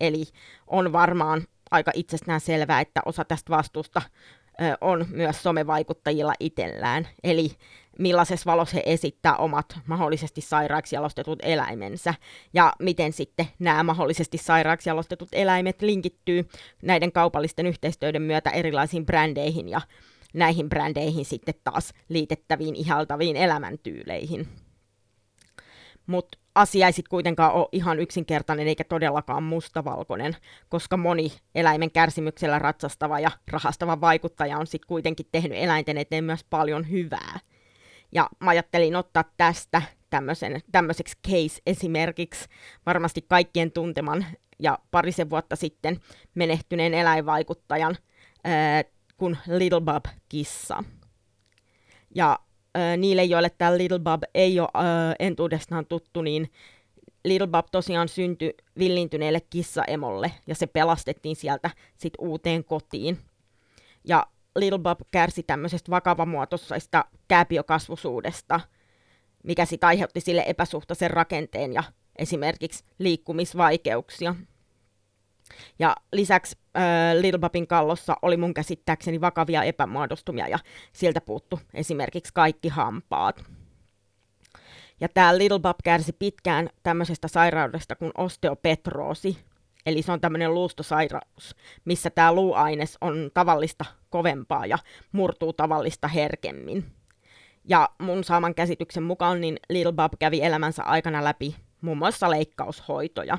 Eli 0.02 0.24
on 0.66 0.92
varmaan 0.92 1.42
aika 1.70 1.90
itsestään 1.94 2.40
selvää, 2.40 2.80
että 2.80 3.00
osa 3.04 3.24
tästä 3.24 3.50
vastuusta 3.50 4.02
on 4.80 5.06
myös 5.10 5.42
somevaikuttajilla 5.42 6.32
itsellään. 6.40 7.08
Eli 7.24 7.50
millaisessa 7.98 8.50
valossa 8.50 8.76
he 8.76 8.82
esittää 8.86 9.36
omat 9.36 9.78
mahdollisesti 9.86 10.40
sairaaksi 10.40 10.96
jalostetut 10.96 11.38
eläimensä 11.42 12.14
ja 12.54 12.72
miten 12.78 13.12
sitten 13.12 13.46
nämä 13.58 13.82
mahdollisesti 13.82 14.38
sairaaksi 14.38 14.88
jalostetut 14.88 15.28
eläimet 15.32 15.82
linkittyy 15.82 16.48
näiden 16.82 17.12
kaupallisten 17.12 17.66
yhteistyöiden 17.66 18.22
myötä 18.22 18.50
erilaisiin 18.50 19.06
brändeihin 19.06 19.68
ja 19.68 19.80
näihin 20.34 20.68
brändeihin 20.68 21.24
sitten 21.24 21.54
taas 21.64 21.92
liitettäviin 22.08 22.76
ihaltaviin 22.76 23.36
elämäntyyleihin. 23.36 24.48
Mutta 26.06 26.38
asia 26.54 26.86
ei 26.86 26.92
sitten 26.92 27.10
kuitenkaan 27.10 27.52
ole 27.52 27.68
ihan 27.72 28.00
yksinkertainen 28.00 28.68
eikä 28.68 28.84
todellakaan 28.84 29.42
mustavalkoinen, 29.42 30.36
koska 30.68 30.96
moni 30.96 31.32
eläimen 31.54 31.90
kärsimyksellä 31.90 32.58
ratsastava 32.58 33.20
ja 33.20 33.30
rahastava 33.50 34.00
vaikuttaja 34.00 34.58
on 34.58 34.66
sitten 34.66 34.88
kuitenkin 34.88 35.26
tehnyt 35.32 35.58
eläinten 35.58 35.98
eteen 35.98 36.24
myös 36.24 36.44
paljon 36.50 36.90
hyvää. 36.90 37.40
Ja 38.12 38.28
mä 38.40 38.50
ajattelin 38.50 38.96
ottaa 38.96 39.24
tästä 39.36 39.82
tämmöiseksi 40.72 41.18
case-esimerkiksi 41.28 42.48
varmasti 42.86 43.22
kaikkien 43.28 43.72
tunteman 43.72 44.26
ja 44.58 44.78
parisen 44.90 45.30
vuotta 45.30 45.56
sitten 45.56 46.00
menehtyneen 46.34 46.94
eläinvaikuttajan 46.94 47.96
ää, 48.44 48.84
kuin 49.16 49.38
Little 49.46 49.80
Bob-kissa. 49.80 50.84
Ja 52.14 52.38
niille, 52.96 53.24
joille 53.24 53.50
tämä 53.50 53.78
Little 53.78 53.98
Bob 53.98 54.22
ei 54.34 54.60
ole 54.60 54.68
entuudestaan 55.18 55.86
tuttu, 55.86 56.22
niin 56.22 56.50
Little 57.24 57.46
Bob 57.46 57.66
tosiaan 57.72 58.08
syntyi 58.08 58.54
villintyneelle 58.78 59.40
kissaemolle 59.50 60.32
ja 60.46 60.54
se 60.54 60.66
pelastettiin 60.66 61.36
sieltä 61.36 61.70
sit 61.96 62.12
uuteen 62.18 62.64
kotiin. 62.64 63.18
Ja 64.04 64.26
Little 64.56 64.78
Bob 64.78 65.00
kärsi 65.10 65.42
tämmöisestä 65.42 65.90
vakavamuotoisesta 65.90 67.04
kääpiökasvusuudesta, 67.28 68.60
mikä 69.44 69.64
sitten 69.64 69.86
aiheutti 69.86 70.20
sille 70.20 70.44
epäsuhtaisen 70.46 71.10
rakenteen 71.10 71.72
ja 71.72 71.82
esimerkiksi 72.16 72.84
liikkumisvaikeuksia. 72.98 74.34
Ja 75.78 75.96
lisäksi 76.12 76.56
äh, 76.76 76.82
Little 77.20 77.38
Bobin 77.38 77.66
kallossa 77.66 78.16
oli 78.22 78.36
mun 78.36 78.54
käsittääkseni 78.54 79.20
vakavia 79.20 79.62
epämuodostumia 79.62 80.48
ja 80.48 80.58
sieltä 80.92 81.20
puuttu 81.20 81.60
esimerkiksi 81.74 82.32
kaikki 82.34 82.68
hampaat. 82.68 83.44
Ja 85.00 85.08
tämä 85.08 85.38
Little 85.38 85.58
Bob 85.58 85.76
kärsi 85.84 86.12
pitkään 86.12 86.68
tämmöisestä 86.82 87.28
sairaudesta 87.28 87.96
kuin 87.96 88.12
osteopetroosi, 88.18 89.38
eli 89.86 90.02
se 90.02 90.12
on 90.12 90.20
tämmöinen 90.20 90.54
luustosairaus, 90.54 91.56
missä 91.84 92.10
tämä 92.10 92.32
luuaines 92.32 92.98
on 93.00 93.30
tavallista 93.34 93.84
kovempaa 94.10 94.66
ja 94.66 94.78
murtuu 95.12 95.52
tavallista 95.52 96.08
herkemmin. 96.08 96.84
Ja 97.64 97.88
mun 97.98 98.24
saaman 98.24 98.54
käsityksen 98.54 99.02
mukaan 99.02 99.40
niin 99.40 99.56
Little 99.70 99.92
Bob 99.92 100.12
kävi 100.18 100.42
elämänsä 100.42 100.82
aikana 100.82 101.24
läpi 101.24 101.56
muun 101.80 101.98
muassa 101.98 102.30
leikkaushoitoja. 102.30 103.38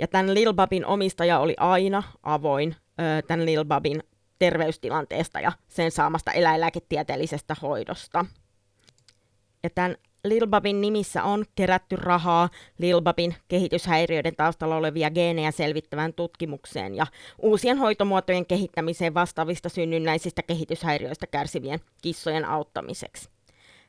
Ja 0.00 0.08
tämän 0.08 0.34
Little 0.34 0.52
Bobin 0.52 0.86
omistaja 0.86 1.38
oli 1.38 1.54
aina 1.56 2.02
avoin 2.22 2.76
ö, 3.00 3.22
tämän 3.22 3.46
Little 3.46 3.64
Bobin 3.64 4.02
terveystilanteesta 4.38 5.40
ja 5.40 5.52
sen 5.68 5.90
saamasta 5.90 6.32
eläinlääketieteellisestä 6.32 7.56
hoidosta– 7.62 8.24
ja 9.62 9.70
tämän 9.70 9.96
Lil 10.24 10.46
Babin 10.46 10.80
nimissä 10.80 11.22
on 11.22 11.44
kerätty 11.54 11.96
rahaa 11.96 12.48
Lil 12.78 13.00
Babin 13.00 13.34
kehityshäiriöiden 13.48 14.36
taustalla 14.36 14.76
olevia 14.76 15.10
geenejä 15.10 15.50
selvittävään 15.50 16.12
tutkimukseen 16.12 16.94
ja 16.94 17.06
uusien 17.38 17.78
hoitomuotojen 17.78 18.46
kehittämiseen 18.46 19.14
vastaavista 19.14 19.68
synnynnäisistä 19.68 20.42
kehityshäiriöistä 20.42 21.26
kärsivien 21.26 21.80
kissojen 22.02 22.44
auttamiseksi. 22.44 23.28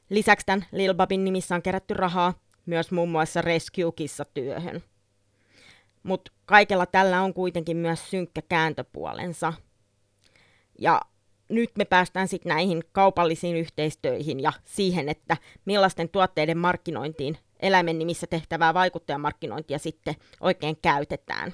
Lisäksi 0.09 0.45
tämän 0.45 0.65
Lil 0.71 0.93
Babin 0.93 1.23
nimissä 1.23 1.55
on 1.55 1.61
kerätty 1.61 1.93
rahaa 1.93 2.33
myös 2.65 2.91
muun 2.91 3.09
muassa 3.09 3.41
Rescue-kissatyöhön. 3.41 4.83
Mutta 6.03 6.31
kaikella 6.45 6.85
tällä 6.85 7.21
on 7.21 7.33
kuitenkin 7.33 7.77
myös 7.77 8.09
synkkä 8.09 8.41
kääntöpuolensa. 8.41 9.53
Ja 10.79 11.01
nyt 11.49 11.69
me 11.77 11.85
päästään 11.85 12.27
sitten 12.27 12.49
näihin 12.49 12.83
kaupallisiin 12.91 13.55
yhteistöihin 13.55 14.39
ja 14.39 14.53
siihen, 14.65 15.09
että 15.09 15.37
millaisten 15.65 16.09
tuotteiden 16.09 16.57
markkinointiin 16.57 17.37
eläimen 17.59 17.99
nimissä 17.99 18.27
tehtävää 18.27 18.73
vaikuttajamarkkinointia 18.73 19.79
sitten 19.79 20.15
oikein 20.41 20.77
käytetään. 20.81 21.53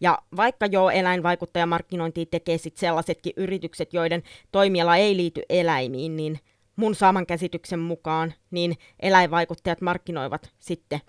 Ja 0.00 0.18
vaikka 0.36 0.66
jo 0.66 0.90
eläinvaikuttajamarkkinointia 0.90 2.26
tekee 2.30 2.58
sitten 2.58 2.80
sellaisetkin 2.80 3.32
yritykset, 3.36 3.94
joiden 3.94 4.22
toimiala 4.52 4.96
ei 4.96 5.16
liity 5.16 5.42
eläimiin, 5.48 6.16
niin 6.16 6.40
mun 6.76 6.94
saaman 6.94 7.26
käsityksen 7.26 7.78
mukaan 7.78 8.34
niin 8.50 8.76
eläinvaikuttajat 9.00 9.80
markkinoivat 9.80 10.50
sitten 10.58 11.00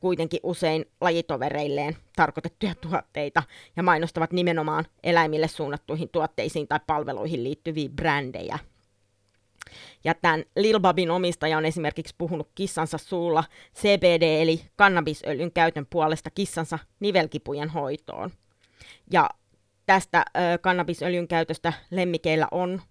kuitenkin 0.00 0.40
usein 0.42 0.84
lajitovereilleen 1.00 1.96
tarkoitettuja 2.16 2.74
tuotteita 2.74 3.42
ja 3.76 3.82
mainostavat 3.82 4.32
nimenomaan 4.32 4.84
eläimille 5.02 5.48
suunnattuihin 5.48 6.08
tuotteisiin 6.08 6.68
tai 6.68 6.80
palveluihin 6.86 7.44
liittyviä 7.44 7.88
brändejä. 7.88 8.58
Ja 10.04 10.14
tämän 10.14 10.44
Lil 10.56 10.80
Babin 10.80 11.10
omistaja 11.10 11.58
on 11.58 11.64
esimerkiksi 11.64 12.14
puhunut 12.18 12.48
kissansa 12.54 12.98
suulla 12.98 13.44
CBD 13.76 14.42
eli 14.42 14.64
kannabisöljyn 14.76 15.52
käytön 15.52 15.86
puolesta 15.90 16.30
kissansa 16.30 16.78
nivelkipujen 17.00 17.68
hoitoon. 17.68 18.30
Ja 19.12 19.30
tästä 19.86 20.24
ö, 20.36 20.58
kannabisöljyn 20.58 21.28
käytöstä 21.28 21.72
lemmikeillä 21.90 22.48
on 22.50 22.82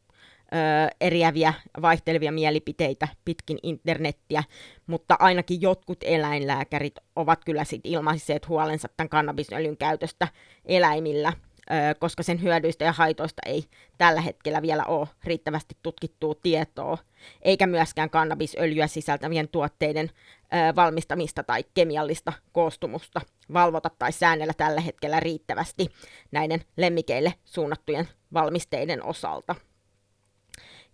ö, 0.53 0.89
eriäviä 1.01 1.53
vaihtelevia 1.81 2.31
mielipiteitä 2.31 3.07
pitkin 3.25 3.59
internettiä, 3.63 4.43
mutta 4.87 5.15
ainakin 5.19 5.61
jotkut 5.61 5.99
eläinlääkärit 6.03 6.95
ovat 7.15 7.45
kyllä 7.45 7.63
sit 7.63 7.81
ilmaisseet 7.83 8.47
huolensa 8.47 8.87
tämän 8.97 9.09
kannabisöljyn 9.09 9.77
käytöstä 9.77 10.27
eläimillä, 10.65 11.33
ö, 11.71 11.73
koska 11.99 12.23
sen 12.23 12.41
hyödyistä 12.41 12.85
ja 12.85 12.91
haitoista 12.91 13.41
ei 13.45 13.63
tällä 13.97 14.21
hetkellä 14.21 14.61
vielä 14.61 14.85
ole 14.85 15.07
riittävästi 15.23 15.77
tutkittua 15.83 16.35
tietoa, 16.43 16.97
eikä 17.41 17.67
myöskään 17.67 18.09
kannabisöljyä 18.09 18.87
sisältävien 18.87 19.47
tuotteiden 19.47 20.09
ö, 20.09 20.75
valmistamista 20.75 21.43
tai 21.43 21.63
kemiallista 21.73 22.33
koostumusta 22.51 23.21
valvota 23.53 23.89
tai 23.99 24.11
säännellä 24.11 24.53
tällä 24.57 24.81
hetkellä 24.81 25.19
riittävästi 25.19 25.87
näiden 26.31 26.61
lemmikeille 26.77 27.33
suunnattujen 27.45 28.07
valmisteiden 28.33 29.03
osalta. 29.03 29.55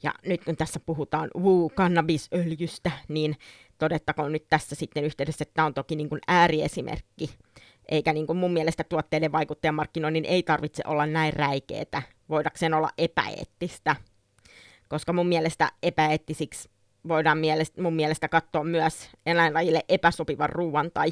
Ja 0.04 0.14
nyt 0.26 0.44
kun 0.44 0.58
tässä 0.58 0.80
puhutaan 0.80 1.30
woo 1.38 1.70
kannabisöljystä, 1.70 2.92
niin 3.08 3.36
todettakoon 3.78 4.32
nyt 4.32 4.46
tässä 4.50 4.76
sitten 4.76 5.04
yhteydessä, 5.04 5.44
että 5.44 5.54
tämä 5.54 5.66
on 5.66 5.74
toki 5.74 5.96
niin 5.96 6.10
kuin 6.10 6.22
ääriesimerkki, 6.28 7.30
eikä 7.90 8.14
niin 8.14 8.28
kuin 8.28 8.38
mun 8.38 8.54
mielestä 8.54 8.84
tuotteiden 8.84 9.32
vaikuttajamarkkinoinnin 9.32 10.26
ei 10.26 10.44
tarvitse 10.44 10.84
olla 10.86 11.06
näin 11.06 11.34
räikeetä, 11.34 12.02
voidakseen 12.30 12.74
olla 12.74 12.90
epäeettistä, 12.98 13.96
koska 14.88 15.14
mun 15.14 15.28
mielestä 15.28 15.72
epäeettisiksi 15.84 16.70
voidaan 17.08 17.38
mielestä, 17.38 17.82
mun 17.82 17.94
mielestä 17.94 18.28
katsoa 18.28 18.64
myös 18.64 19.10
eläinlajille 19.26 19.82
epäsopivan 19.90 20.50
ruoan 20.50 20.92
tai 20.94 21.12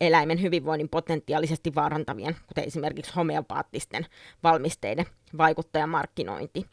eläimen 0.00 0.42
hyvinvoinnin 0.42 0.88
potentiaalisesti 0.88 1.74
vaarantavien, 1.74 2.36
kuten 2.46 2.64
esimerkiksi 2.64 3.12
homeopaattisten 3.16 4.06
valmisteiden 4.42 5.06
vaikuttajamarkkinointi 5.38 6.66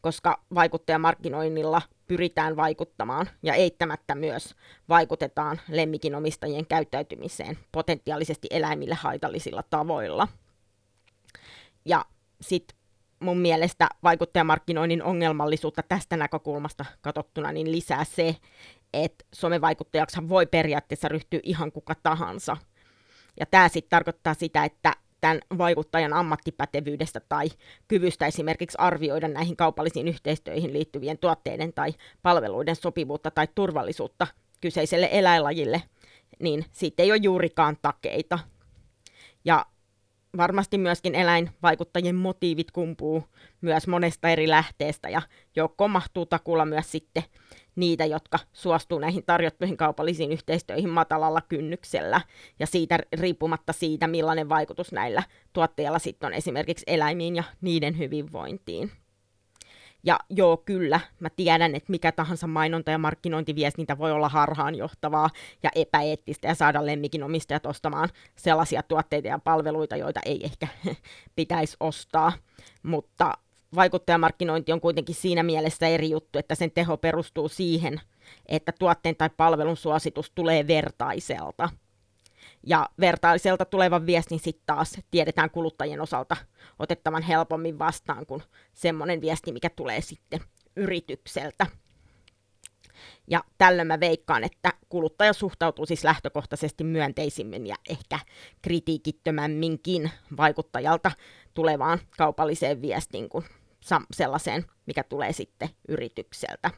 koska 0.00 0.42
vaikuttajamarkkinoinnilla 0.54 1.82
pyritään 2.06 2.56
vaikuttamaan 2.56 3.26
ja 3.42 3.54
eittämättä 3.54 4.14
myös 4.14 4.54
vaikutetaan 4.88 5.60
lemmikinomistajien 5.68 6.66
käyttäytymiseen 6.66 7.58
potentiaalisesti 7.72 8.48
eläimille 8.50 8.94
haitallisilla 8.94 9.62
tavoilla. 9.70 10.28
Ja 11.84 12.04
sitten 12.40 12.78
mun 13.20 13.38
mielestä 13.38 13.88
vaikuttajamarkkinoinnin 14.02 15.02
ongelmallisuutta 15.02 15.82
tästä 15.82 16.16
näkökulmasta 16.16 16.84
katsottuna 17.00 17.52
niin 17.52 17.72
lisää 17.72 18.04
se, 18.04 18.36
että 18.92 19.24
somevaikuttajaksi 19.34 20.28
voi 20.28 20.46
periaatteessa 20.46 21.08
ryhtyä 21.08 21.40
ihan 21.42 21.72
kuka 21.72 21.94
tahansa. 22.02 22.56
Ja 23.40 23.46
tämä 23.46 23.68
sitten 23.68 23.90
tarkoittaa 23.90 24.34
sitä, 24.34 24.64
että 24.64 24.92
tämän 25.20 25.40
vaikuttajan 25.58 26.12
ammattipätevyydestä 26.12 27.20
tai 27.28 27.48
kyvystä 27.88 28.26
esimerkiksi 28.26 28.78
arvioida 28.80 29.28
näihin 29.28 29.56
kaupallisiin 29.56 30.08
yhteistyöihin 30.08 30.72
liittyvien 30.72 31.18
tuotteiden 31.18 31.72
tai 31.72 31.94
palveluiden 32.22 32.76
sopivuutta 32.76 33.30
tai 33.30 33.48
turvallisuutta 33.54 34.26
kyseiselle 34.60 35.08
eläinlajille, 35.12 35.82
niin 36.38 36.64
siitä 36.72 37.02
ei 37.02 37.12
ole 37.12 37.20
juurikaan 37.22 37.76
takeita. 37.82 38.38
Ja 39.44 39.66
varmasti 40.36 40.78
myöskin 40.78 41.14
eläinvaikuttajien 41.14 42.16
motiivit 42.16 42.70
kumpuu 42.70 43.24
myös 43.60 43.86
monesta 43.86 44.28
eri 44.28 44.48
lähteestä 44.48 45.08
ja 45.08 45.22
joukkoon 45.56 45.90
mahtuu 45.90 46.26
takulla 46.26 46.64
myös 46.64 46.92
sitten 46.92 47.22
niitä, 47.76 48.04
jotka 48.04 48.38
suostuu 48.52 48.98
näihin 48.98 49.24
tarjottuihin 49.26 49.76
kaupallisiin 49.76 50.32
yhteistyöihin 50.32 50.90
matalalla 50.90 51.40
kynnyksellä 51.40 52.20
ja 52.58 52.66
siitä 52.66 52.98
riippumatta 53.12 53.72
siitä, 53.72 54.06
millainen 54.06 54.48
vaikutus 54.48 54.92
näillä 54.92 55.22
tuotteilla 55.52 55.98
sitten 55.98 56.26
on 56.26 56.34
esimerkiksi 56.34 56.84
eläimiin 56.86 57.36
ja 57.36 57.44
niiden 57.60 57.98
hyvinvointiin. 57.98 58.90
Ja 60.04 60.18
joo, 60.30 60.56
kyllä, 60.56 61.00
mä 61.20 61.30
tiedän, 61.30 61.74
että 61.74 61.90
mikä 61.90 62.12
tahansa 62.12 62.46
mainonta- 62.46 62.90
ja 62.90 62.98
markkinointiviestintä 62.98 63.98
voi 63.98 64.12
olla 64.12 64.28
harhaanjohtavaa 64.28 65.30
ja 65.62 65.70
epäeettistä 65.74 66.48
ja 66.48 66.54
saada 66.54 66.86
lemmikin 66.86 67.22
omistajat 67.22 67.66
ostamaan 67.66 68.08
sellaisia 68.36 68.82
tuotteita 68.82 69.28
ja 69.28 69.38
palveluita, 69.38 69.96
joita 69.96 70.20
ei 70.24 70.44
ehkä 70.44 70.68
pitäisi 71.36 71.76
ostaa. 71.80 72.32
Mutta 72.82 73.32
vaikuttajamarkkinointi 73.74 74.72
on 74.72 74.80
kuitenkin 74.80 75.14
siinä 75.14 75.42
mielessä 75.42 75.88
eri 75.88 76.10
juttu, 76.10 76.38
että 76.38 76.54
sen 76.54 76.70
teho 76.70 76.96
perustuu 76.96 77.48
siihen, 77.48 78.00
että 78.46 78.72
tuotteen 78.78 79.16
tai 79.16 79.30
palvelun 79.36 79.76
suositus 79.76 80.32
tulee 80.34 80.66
vertaiselta. 80.66 81.68
Ja 82.66 82.88
vertaiselta 83.00 83.64
tulevan 83.64 84.06
viestin 84.06 84.40
sitten 84.40 84.66
taas 84.66 84.98
tiedetään 85.10 85.50
kuluttajien 85.50 86.00
osalta 86.00 86.36
otettavan 86.78 87.22
helpommin 87.22 87.78
vastaan 87.78 88.26
kuin 88.26 88.42
semmoinen 88.74 89.20
viesti, 89.20 89.52
mikä 89.52 89.70
tulee 89.70 90.00
sitten 90.00 90.40
yritykseltä. 90.76 91.66
Ja 93.30 93.44
tällöin 93.58 93.86
mä 93.86 94.00
veikkaan, 94.00 94.44
että 94.44 94.72
kuluttaja 94.88 95.32
suhtautuu 95.32 95.86
siis 95.86 96.04
lähtökohtaisesti 96.04 96.84
myönteisimmin 96.84 97.66
ja 97.66 97.76
ehkä 97.88 98.18
kritiikittömämminkin 98.62 100.10
vaikuttajalta 100.36 101.10
tulevaan 101.54 101.98
kaupalliseen 102.18 102.82
viestiin 102.82 103.28
kuin 103.28 103.44
sellaiseen, 104.12 104.64
mikä 104.86 105.02
tulee 105.02 105.32
sitten 105.32 105.68
yritykseltä. 105.88 106.70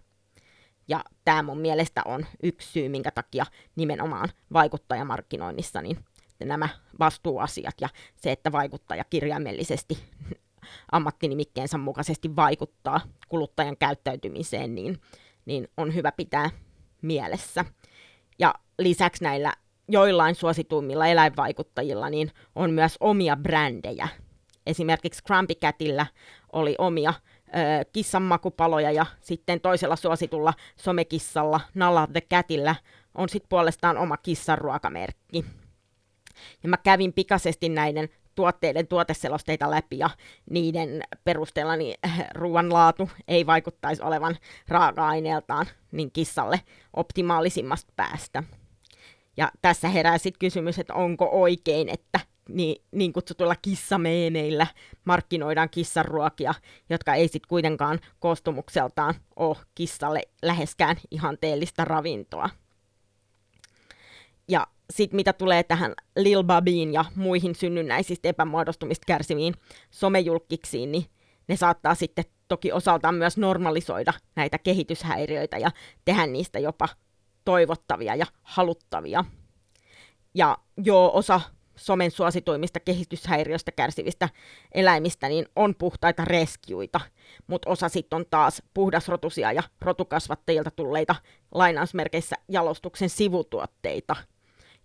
Ja 0.88 1.04
tämä 1.24 1.42
mun 1.42 1.61
mielestä 1.61 2.02
on 2.04 2.26
yksi 2.42 2.72
syy, 2.72 2.88
minkä 2.88 3.11
takia 3.11 3.46
nimenomaan 3.76 4.28
vaikuttajamarkkinoinnissa 4.52 5.83
niin 5.83 6.04
nämä 6.44 6.68
vastuuasiat 6.98 7.74
ja 7.80 7.88
se, 8.16 8.33
että 8.33 8.52
vaikuttaja 8.52 9.04
kirjaimellisesti 9.04 9.98
ammattinimikkeensä 10.92 11.78
mukaisesti 11.78 12.37
vaikuttaa 12.37 13.00
kuluttajan 13.28 13.76
käyttäytymiseen, 13.76 14.74
niin, 14.74 15.00
niin 15.46 15.68
on 15.76 15.94
hyvä 15.94 16.12
pitää 16.12 16.50
mielessä. 17.03 17.64
Ja 18.38 18.55
lisäksi 18.79 19.24
näillä 19.24 19.53
joillain 19.88 20.35
suosituimmilla 20.35 21.07
eläinvaikuttajilla 21.07 22.11
niin 22.11 22.33
on 22.55 22.70
myös 22.70 22.96
omia 23.00 23.37
brändejä. 23.37 24.09
Esimerkiksi 24.66 25.24
Crumpy 25.24 25.55
Catillä 25.55 26.07
oli 26.53 26.74
omia 26.79 27.14
ö, 27.48 27.53
kissanmakupaloja 27.92 28.90
ja 28.90 29.07
sitten 29.20 29.61
toisella 29.61 29.96
suositulla 29.96 30.55
somekissalla 30.76 31.61
Nala 31.74 32.07
the 32.12 32.20
Catillä 32.20 32.74
on 33.14 33.29
sitten 33.29 33.48
puolestaan 33.48 33.98
oma 33.98 34.16
kissan 34.16 34.59
ruokamerkki. 34.59 35.44
Ja 36.62 36.68
mä 36.68 36.76
kävin 36.76 37.12
pikaisesti 37.12 37.68
näiden 37.68 38.09
tuotteiden 38.40 38.87
tuoteselosteita 38.87 39.70
läpi 39.70 39.98
ja 39.98 40.11
niiden 40.50 41.03
perusteella 41.24 41.76
niin 41.76 41.98
ruoan 42.35 42.72
laatu 42.72 43.11
ei 43.29 43.46
vaikuttaisi 43.46 44.03
olevan 44.03 44.37
raaka-aineeltaan 44.68 45.66
niin 45.92 46.11
kissalle 46.11 46.61
optimaalisimmasta 46.96 47.92
päästä. 47.96 48.42
Ja 49.37 49.50
tässä 49.62 49.88
herää 49.88 50.18
sitten 50.18 50.38
kysymys, 50.38 50.79
että 50.79 50.94
onko 50.94 51.29
oikein, 51.33 51.88
että 51.88 52.20
niin, 52.48 52.83
niin 52.90 53.12
kutsutuilla 53.12 53.57
kissameemeillä 53.57 54.66
markkinoidaan 55.05 55.70
kissaruokia, 55.70 56.55
jotka 56.90 57.14
ei 57.14 57.29
sitten 57.29 57.48
kuitenkaan 57.48 58.00
koostumukseltaan 58.18 59.14
ole 59.37 59.57
kissalle 59.74 60.22
läheskään 60.42 60.96
ihanteellista 61.11 61.85
ravintoa. 61.85 62.50
Ja 64.48 64.66
sitten 64.90 65.16
mitä 65.16 65.33
tulee 65.33 65.62
tähän 65.62 65.94
Lil 66.16 66.42
Babiin 66.42 66.92
ja 66.92 67.05
muihin 67.14 67.55
synnynnäisistä 67.55 68.29
epämuodostumista 68.29 69.05
kärsiviin 69.07 69.55
somejulkiksiin, 69.90 70.92
niin 70.92 71.05
ne 71.48 71.57
saattaa 71.57 71.94
sitten 71.94 72.24
toki 72.48 72.72
osaltaan 72.72 73.14
myös 73.14 73.37
normalisoida 73.37 74.12
näitä 74.37 74.59
kehityshäiriöitä 74.59 75.59
ja 75.59 75.70
tehdä 76.05 76.26
niistä 76.26 76.59
jopa 76.59 76.88
toivottavia 77.44 78.14
ja 78.14 78.26
haluttavia. 78.42 79.24
Ja 80.35 80.59
joo, 80.76 81.11
osa 81.14 81.40
somen 81.76 82.11
suosituimmista 82.11 82.81
kehityshäiriöstä 82.81 83.72
kärsivistä 83.72 84.29
eläimistä 84.72 85.29
niin 85.29 85.46
on 85.57 85.74
puhtaita 85.74 86.24
rescuita, 86.24 87.00
mutta 87.46 87.70
osa 87.70 87.88
sitten 87.88 88.16
on 88.16 88.24
taas 88.31 88.62
puhdasrotusia 88.74 89.53
ja 89.53 89.62
rotukasvattajilta 89.81 90.70
tulleita 90.70 91.14
lainausmerkeissä 91.55 92.37
jalostuksen 92.48 93.11
sivutuotteita, 93.11 94.16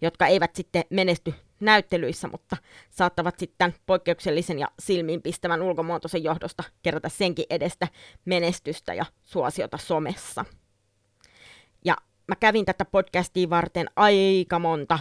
jotka 0.02 0.28
eivät 0.28 0.56
sitten 0.56 0.84
menesty 0.90 1.34
näyttelyissä, 1.60 2.28
mutta 2.28 2.58
saattavat 2.90 3.40
sitten 3.40 3.76
poikkeuksellisen 3.86 4.60
ja 4.60 4.68
silmiinpistävän 4.80 5.62
ulkomuotoisen 5.62 6.24
johdosta 6.24 6.64
kerätä 6.84 7.10
senkin 7.10 7.46
edestä 7.50 7.88
menestystä 8.26 8.94
ja 8.94 9.06
suosiota 9.24 9.78
somessa. 9.78 10.46
Ja 11.86 11.98
mä 12.28 12.36
kävin 12.36 12.66
tätä 12.66 12.86
podcastia 12.86 13.50
varten 13.50 13.88
aika 13.96 14.60
monta 14.60 15.00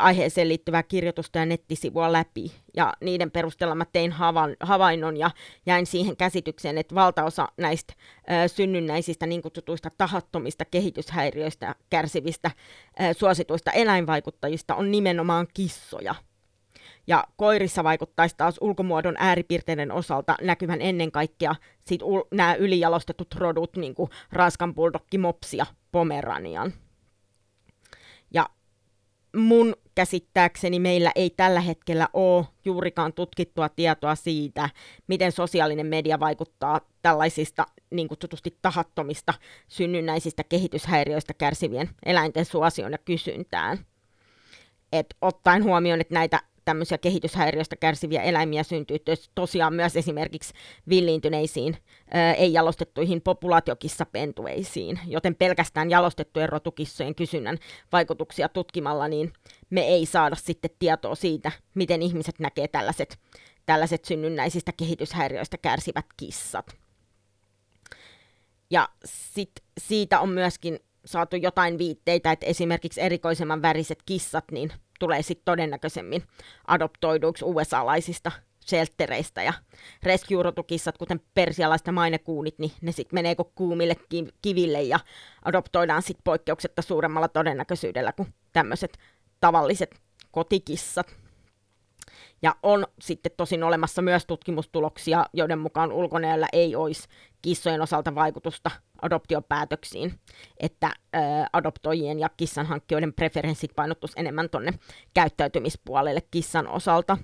aiheeseen 0.00 0.48
liittyvää 0.48 0.82
kirjoitusta 0.82 1.38
ja 1.38 1.46
nettisivua 1.46 2.12
läpi. 2.12 2.52
Ja 2.76 2.94
niiden 3.00 3.30
perusteella 3.30 3.74
mä 3.74 3.84
tein 3.92 4.14
havainnon 4.60 5.16
ja 5.16 5.30
jäin 5.66 5.86
siihen 5.86 6.16
käsitykseen, 6.16 6.78
että 6.78 6.94
valtaosa 6.94 7.48
näistä 7.56 7.94
synnynnäisistä 8.46 9.26
niin 9.26 9.42
kutsutuista 9.42 9.90
tahattomista 9.98 10.64
kehityshäiriöistä 10.64 11.74
kärsivistä 11.90 12.50
suosituista 13.18 13.70
eläinvaikuttajista 13.70 14.74
on 14.74 14.90
nimenomaan 14.90 15.46
kissoja. 15.54 16.14
Ja 17.06 17.24
koirissa 17.36 17.84
vaikuttaisi 17.84 18.36
taas 18.36 18.58
ulkomuodon 18.60 19.14
ääripiirteiden 19.18 19.92
osalta 19.92 20.34
näkyvän 20.42 20.80
ennen 20.82 21.12
kaikkea 21.12 21.54
sit 21.84 22.02
ul- 22.02 22.28
nämä 22.30 22.54
ylijalostetut 22.54 23.34
rodut, 23.34 23.76
niin 23.76 23.94
kuin 23.94 24.10
Ranskan 24.32 24.74
bulldogki, 24.74 25.18
mopsi 25.18 25.56
ja 25.56 25.66
pomeranian. 25.92 26.72
Mun 29.34 29.74
käsittääkseni 29.94 30.78
meillä 30.78 31.12
ei 31.14 31.30
tällä 31.30 31.60
hetkellä 31.60 32.08
ole 32.12 32.44
juurikaan 32.64 33.12
tutkittua 33.12 33.68
tietoa 33.68 34.14
siitä, 34.14 34.70
miten 35.06 35.32
sosiaalinen 35.32 35.86
media 35.86 36.20
vaikuttaa 36.20 36.80
tällaisista 37.02 37.66
niin 37.90 38.08
kutsutusti 38.08 38.58
tahattomista 38.62 39.34
synnynnäisistä 39.68 40.44
kehityshäiriöistä 40.44 41.34
kärsivien 41.34 41.90
eläinten 42.06 42.44
suosioon 42.44 42.92
ja 42.92 42.98
kysyntään. 42.98 43.78
Et 44.92 45.14
ottaen 45.20 45.64
huomioon, 45.64 46.00
että 46.00 46.14
näitä 46.14 46.40
tämmöisiä 46.64 46.98
kehityshäiriöistä 46.98 47.76
kärsiviä 47.76 48.22
eläimiä 48.22 48.62
syntyy 48.62 48.96
tosiaan 49.34 49.74
myös 49.74 49.96
esimerkiksi 49.96 50.54
villiintyneisiin 50.88 51.76
ei-jalostettuihin 52.36 53.20
populaatiokissapentueisiin, 53.20 55.00
joten 55.06 55.34
pelkästään 55.34 55.90
jalostettujen 55.90 56.48
rotukissojen 56.48 57.14
kysynnän 57.14 57.58
vaikutuksia 57.92 58.48
tutkimalla, 58.48 59.08
niin 59.08 59.32
me 59.70 59.80
ei 59.80 60.06
saada 60.06 60.36
sitten 60.36 60.70
tietoa 60.78 61.14
siitä, 61.14 61.52
miten 61.74 62.02
ihmiset 62.02 62.38
näkee 62.38 62.68
tällaiset, 62.68 63.18
tällaiset 63.66 64.04
synnynnäisistä 64.04 64.72
kehityshäiriöistä 64.76 65.58
kärsivät 65.58 66.06
kissat. 66.16 66.66
Ja 68.70 68.88
sit 69.04 69.52
siitä 69.78 70.20
on 70.20 70.28
myöskin 70.28 70.78
saatu 71.04 71.36
jotain 71.36 71.78
viitteitä, 71.78 72.32
että 72.32 72.46
esimerkiksi 72.46 73.00
erikoisemman 73.00 73.62
väriset 73.62 73.98
kissat 74.06 74.44
niin 74.50 74.72
tulee 74.98 75.22
sitten 75.22 75.44
todennäköisemmin 75.44 76.22
adoptoiduiksi 76.66 77.44
USA-laisista 77.44 78.32
sheltereistä 78.66 79.42
ja 79.42 79.52
rescue-rotukissat, 80.02 80.98
kuten 80.98 81.20
persialaiset 81.34 81.88
mainekuunit, 81.92 82.58
niin 82.58 82.72
ne 82.80 82.92
sitten 82.92 83.16
menee 83.16 83.36
kuumille 83.54 83.96
kiville 84.42 84.82
ja 84.82 85.00
adoptoidaan 85.44 86.02
sitten 86.02 86.24
poikkeuksetta 86.24 86.82
suuremmalla 86.82 87.28
todennäköisyydellä 87.28 88.12
kuin 88.12 88.34
tämmöiset 88.52 88.98
tavalliset 89.40 90.00
kotikissat. 90.30 91.06
Ja 92.42 92.56
on 92.62 92.86
sitten 93.00 93.32
tosin 93.36 93.62
olemassa 93.62 94.02
myös 94.02 94.26
tutkimustuloksia, 94.26 95.26
joiden 95.32 95.58
mukaan 95.58 95.92
ulkonäöllä 95.92 96.48
ei 96.52 96.76
olisi 96.76 97.08
kissojen 97.42 97.80
osalta 97.80 98.14
vaikutusta 98.14 98.70
adoptiopäätöksiin, 99.04 100.20
että 100.60 100.86
ö, 100.86 101.18
adoptoijien 101.52 102.20
ja 102.20 102.28
kissanhankkijoiden 102.28 103.12
preferenssit 103.12 103.74
painottus 103.76 104.12
enemmän 104.16 104.50
tuonne 104.50 104.72
käyttäytymispuolelle 105.14 106.20
kissan 106.30 106.68
osalta, 106.68 107.18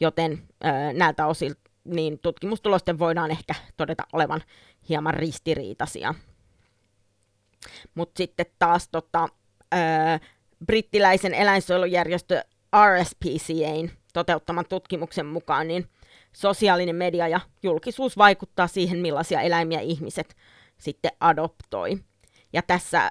joten 0.00 0.32
ö, 0.32 0.68
näiltä 0.92 1.26
osin 1.26 1.54
niin 1.84 2.18
tutkimustulosten 2.18 2.98
voidaan 2.98 3.30
ehkä 3.30 3.54
todeta 3.76 4.06
olevan 4.12 4.42
hieman 4.88 5.14
ristiriitaisia. 5.14 6.14
Mutta 7.94 8.18
sitten 8.18 8.46
taas 8.58 8.88
tota, 8.88 9.28
ö, 9.74 9.78
brittiläisen 10.66 11.34
eläinsuojelujärjestö 11.34 12.42
RSPCAin 12.76 13.90
toteuttaman 14.12 14.64
tutkimuksen 14.68 15.26
mukaan, 15.26 15.68
niin 15.68 15.88
sosiaalinen 16.32 16.96
media 16.96 17.28
ja 17.28 17.40
julkisuus 17.62 18.16
vaikuttaa 18.18 18.66
siihen, 18.66 18.98
millaisia 18.98 19.40
eläimiä 19.40 19.80
ihmiset 19.80 20.36
sitten 20.78 21.10
adoptoi. 21.20 21.98
Ja 22.52 22.62
tässä 22.62 23.04
ö, 23.04 23.10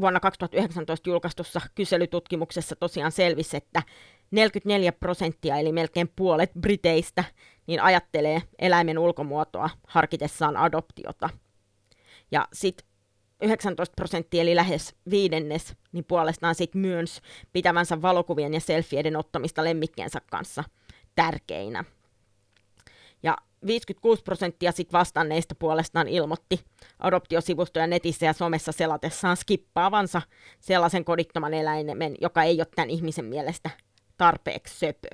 vuonna 0.00 0.20
2019 0.20 1.10
julkaistussa 1.10 1.60
kyselytutkimuksessa 1.74 2.76
tosiaan 2.76 3.12
selvisi, 3.12 3.56
että 3.56 3.82
44 4.30 4.92
prosenttia, 4.92 5.56
eli 5.56 5.72
melkein 5.72 6.12
puolet 6.16 6.50
briteistä, 6.60 7.24
niin 7.66 7.82
ajattelee 7.82 8.42
eläimen 8.58 8.98
ulkomuotoa 8.98 9.70
harkitessaan 9.86 10.56
adoptiota. 10.56 11.30
Ja 12.30 12.48
sitten 12.52 12.86
19 13.42 13.94
prosenttia, 13.96 14.42
eli 14.42 14.56
lähes 14.56 14.94
viidennes, 15.10 15.74
niin 15.92 16.04
puolestaan 16.04 16.54
sitten 16.54 16.80
myös 16.80 17.20
pitävänsä 17.52 18.02
valokuvien 18.02 18.54
ja 18.54 18.60
selfieiden 18.60 19.16
ottamista 19.16 19.64
lemmikkiensä 19.64 20.20
kanssa 20.30 20.64
tärkeinä. 21.14 21.84
Ja 23.22 23.36
56 23.66 24.22
prosenttia 24.22 24.72
sit 24.72 24.92
vastanneista 24.92 25.54
puolestaan 25.54 26.08
ilmoitti 26.08 26.60
adoptiosivustoja 26.98 27.86
netissä 27.86 28.26
ja 28.26 28.32
somessa 28.32 28.72
selatessaan 28.72 29.36
skippaavansa 29.36 30.22
sellaisen 30.60 31.04
kodittoman 31.04 31.54
eläimen, 31.54 32.16
joka 32.20 32.42
ei 32.42 32.60
ole 32.60 32.66
tämän 32.76 32.90
ihmisen 32.90 33.24
mielestä 33.24 33.70
tarpeeksi 34.16 34.78
söpö. 34.78 35.08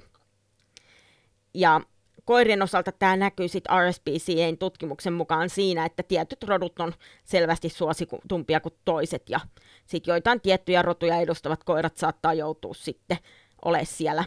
Ja 1.55 1.81
koirien 2.25 2.63
osalta 2.63 2.93
tämä 2.93 3.17
näkyy 3.17 3.49
sitten 3.49 3.77
RSPCAn 3.89 4.59
tutkimuksen 4.59 5.13
mukaan 5.13 5.51
siinä, 5.51 5.85
että 5.85 6.03
tietyt 6.03 6.43
rodut 6.45 6.81
on 6.81 6.93
selvästi 7.25 7.69
suositumpia 7.69 8.61
kuin 8.61 8.75
toiset, 8.85 9.31
ja 9.31 9.41
sitten 9.87 10.13
joitain 10.13 10.41
tiettyjä 10.41 10.83
rotuja 10.83 11.17
edustavat 11.17 11.65
koirat 11.65 11.97
saattaa 11.97 12.35
joutua 12.35 12.75
sitten 12.75 13.19
olemaan 13.65 13.87
siellä 13.87 14.25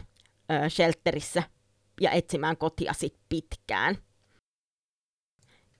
ö, 0.50 0.70
shelterissä 0.70 1.42
ja 2.00 2.10
etsimään 2.10 2.56
kotia 2.56 2.92
sit 2.92 3.14
pitkään. 3.28 3.96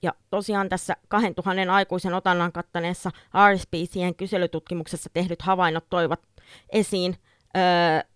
Ja 0.03 0.15
tosiaan 0.31 0.69
tässä 0.69 0.97
2000 1.09 1.75
aikuisen 1.75 2.15
otannan 2.15 2.53
kattaneessa 2.53 3.11
RSPCn 3.53 4.15
kyselytutkimuksessa 4.17 5.11
tehdyt 5.13 5.43
havainnot 5.43 5.85
toivat 5.91 6.21
esiin 6.71 7.17
öö, 7.57 7.63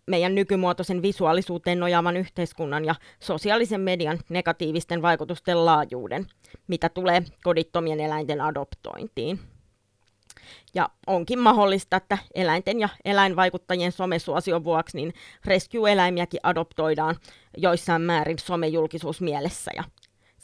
meidän 0.07 0.35
nykymuotoisen 0.35 1.03
visuaalisuuteen 1.03 1.81
nojaavan 1.81 2.16
yhteiskunnan 2.16 2.85
ja 2.85 2.94
sosiaalisen 3.20 3.81
median 3.81 4.18
negatiivisten 4.29 5.03
vaikutusten 5.03 5.64
laajuuden, 5.64 6.27
mitä 6.68 6.88
tulee 6.88 7.23
kodittomien 7.44 8.01
eläinten 8.01 8.40
adoptointiin. 8.40 9.40
Ja 10.75 10.88
onkin 11.07 11.38
mahdollista, 11.38 11.97
että 11.97 12.18
eläinten 12.35 12.81
ja 12.81 12.88
eläinvaikuttajien 13.05 13.92
somesuosion 13.92 14.64
vuoksi 14.64 14.97
niin 14.97 15.14
rescue-eläimiäkin 15.44 16.40
adoptoidaan 16.42 17.16
joissain 17.57 18.03
määrin 18.03 18.38
somejulkisuusmielessä 18.38 19.70
ja 19.77 19.85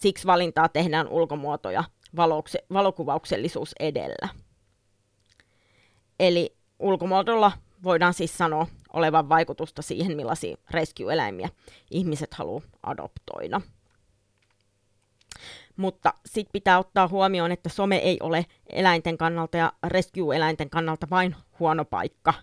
siksi 0.00 0.26
valintaa 0.26 0.68
tehdään 0.68 1.08
ulkomuotoja 1.08 1.84
valokse- 2.16 2.64
valokuvauksellisuus 2.72 3.74
edellä. 3.80 4.28
Eli 6.20 6.56
ulkomuodolla 6.78 7.52
voidaan 7.82 8.14
siis 8.14 8.38
sanoa 8.38 8.66
olevan 8.92 9.28
vaikutusta 9.28 9.82
siihen, 9.82 10.16
millaisia 10.16 10.56
rescue-eläimiä 10.70 11.48
ihmiset 11.90 12.34
haluaa 12.34 12.62
adoptoida. 12.82 13.60
Mutta 15.76 16.14
sitten 16.26 16.52
pitää 16.52 16.78
ottaa 16.78 17.08
huomioon, 17.08 17.52
että 17.52 17.68
some 17.68 17.96
ei 17.96 18.18
ole 18.20 18.46
eläinten 18.66 19.18
kannalta 19.18 19.56
ja 19.56 19.72
rescue-eläinten 19.86 20.70
kannalta 20.70 21.06
vain 21.10 21.36
huono 21.58 21.84
paikka, 21.84 22.34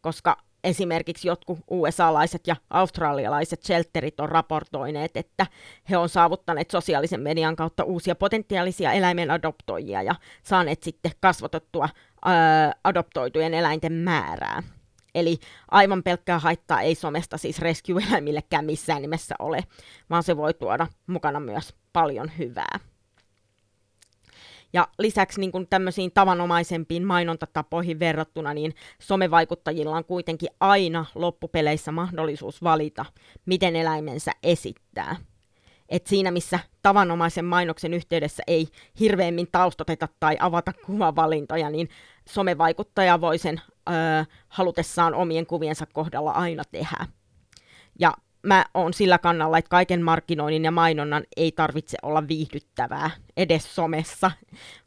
koska 0.00 0.36
esimerkiksi 0.66 1.28
jotkut 1.28 1.58
USA-laiset 1.70 2.46
ja 2.46 2.56
australialaiset 2.70 3.62
shelterit 3.62 4.20
on 4.20 4.28
raportoineet, 4.28 5.16
että 5.16 5.46
he 5.90 5.96
on 5.96 6.08
saavuttaneet 6.08 6.70
sosiaalisen 6.70 7.20
median 7.20 7.56
kautta 7.56 7.84
uusia 7.84 8.14
potentiaalisia 8.14 8.92
eläimen 8.92 9.30
adoptoijia 9.30 10.02
ja 10.02 10.14
saaneet 10.42 10.82
sitten 10.82 11.12
kasvatettua 11.20 11.88
adoptoitujen 12.84 13.54
eläinten 13.54 13.92
määrää. 13.92 14.62
Eli 15.14 15.38
aivan 15.70 16.02
pelkkää 16.02 16.38
haittaa 16.38 16.80
ei 16.80 16.94
somesta 16.94 17.38
siis 17.38 17.58
rescue-eläimillekään 17.58 18.64
missään 18.64 19.02
nimessä 19.02 19.34
ole, 19.38 19.64
vaan 20.10 20.22
se 20.22 20.36
voi 20.36 20.54
tuoda 20.54 20.86
mukana 21.06 21.40
myös 21.40 21.74
paljon 21.92 22.30
hyvää. 22.38 22.80
Ja 24.76 24.88
lisäksi 24.98 25.40
niin 25.40 25.52
kuin 25.52 25.66
tämmöisiin 25.68 26.12
tavanomaisempiin 26.12 27.06
mainontatapoihin 27.06 27.98
verrattuna, 27.98 28.54
niin 28.54 28.74
somevaikuttajilla 28.98 29.96
on 29.96 30.04
kuitenkin 30.04 30.48
aina 30.60 31.04
loppupeleissä 31.14 31.92
mahdollisuus 31.92 32.62
valita, 32.62 33.04
miten 33.46 33.76
eläimensä 33.76 34.32
esittää. 34.42 35.16
Et 35.88 36.06
siinä, 36.06 36.30
missä 36.30 36.58
tavanomaisen 36.82 37.44
mainoksen 37.44 37.94
yhteydessä 37.94 38.42
ei 38.46 38.68
hirveämmin 39.00 39.48
taustoteta 39.52 40.08
tai 40.20 40.36
avata 40.40 40.72
kuvavalintoja, 40.86 41.70
niin 41.70 41.88
somevaikuttaja 42.28 43.20
voi 43.20 43.38
sen 43.38 43.60
ö, 43.88 43.92
halutessaan 44.48 45.14
omien 45.14 45.46
kuviensa 45.46 45.86
kohdalla 45.86 46.30
aina 46.30 46.62
tehdä. 46.70 47.06
Ja 47.98 48.14
mä 48.46 48.64
oon 48.74 48.94
sillä 48.94 49.18
kannalla, 49.18 49.58
että 49.58 49.68
kaiken 49.68 50.02
markkinoinnin 50.02 50.64
ja 50.64 50.70
mainonnan 50.70 51.24
ei 51.36 51.52
tarvitse 51.52 51.98
olla 52.02 52.28
viihdyttävää 52.28 53.10
edes 53.36 53.74
somessa, 53.74 54.30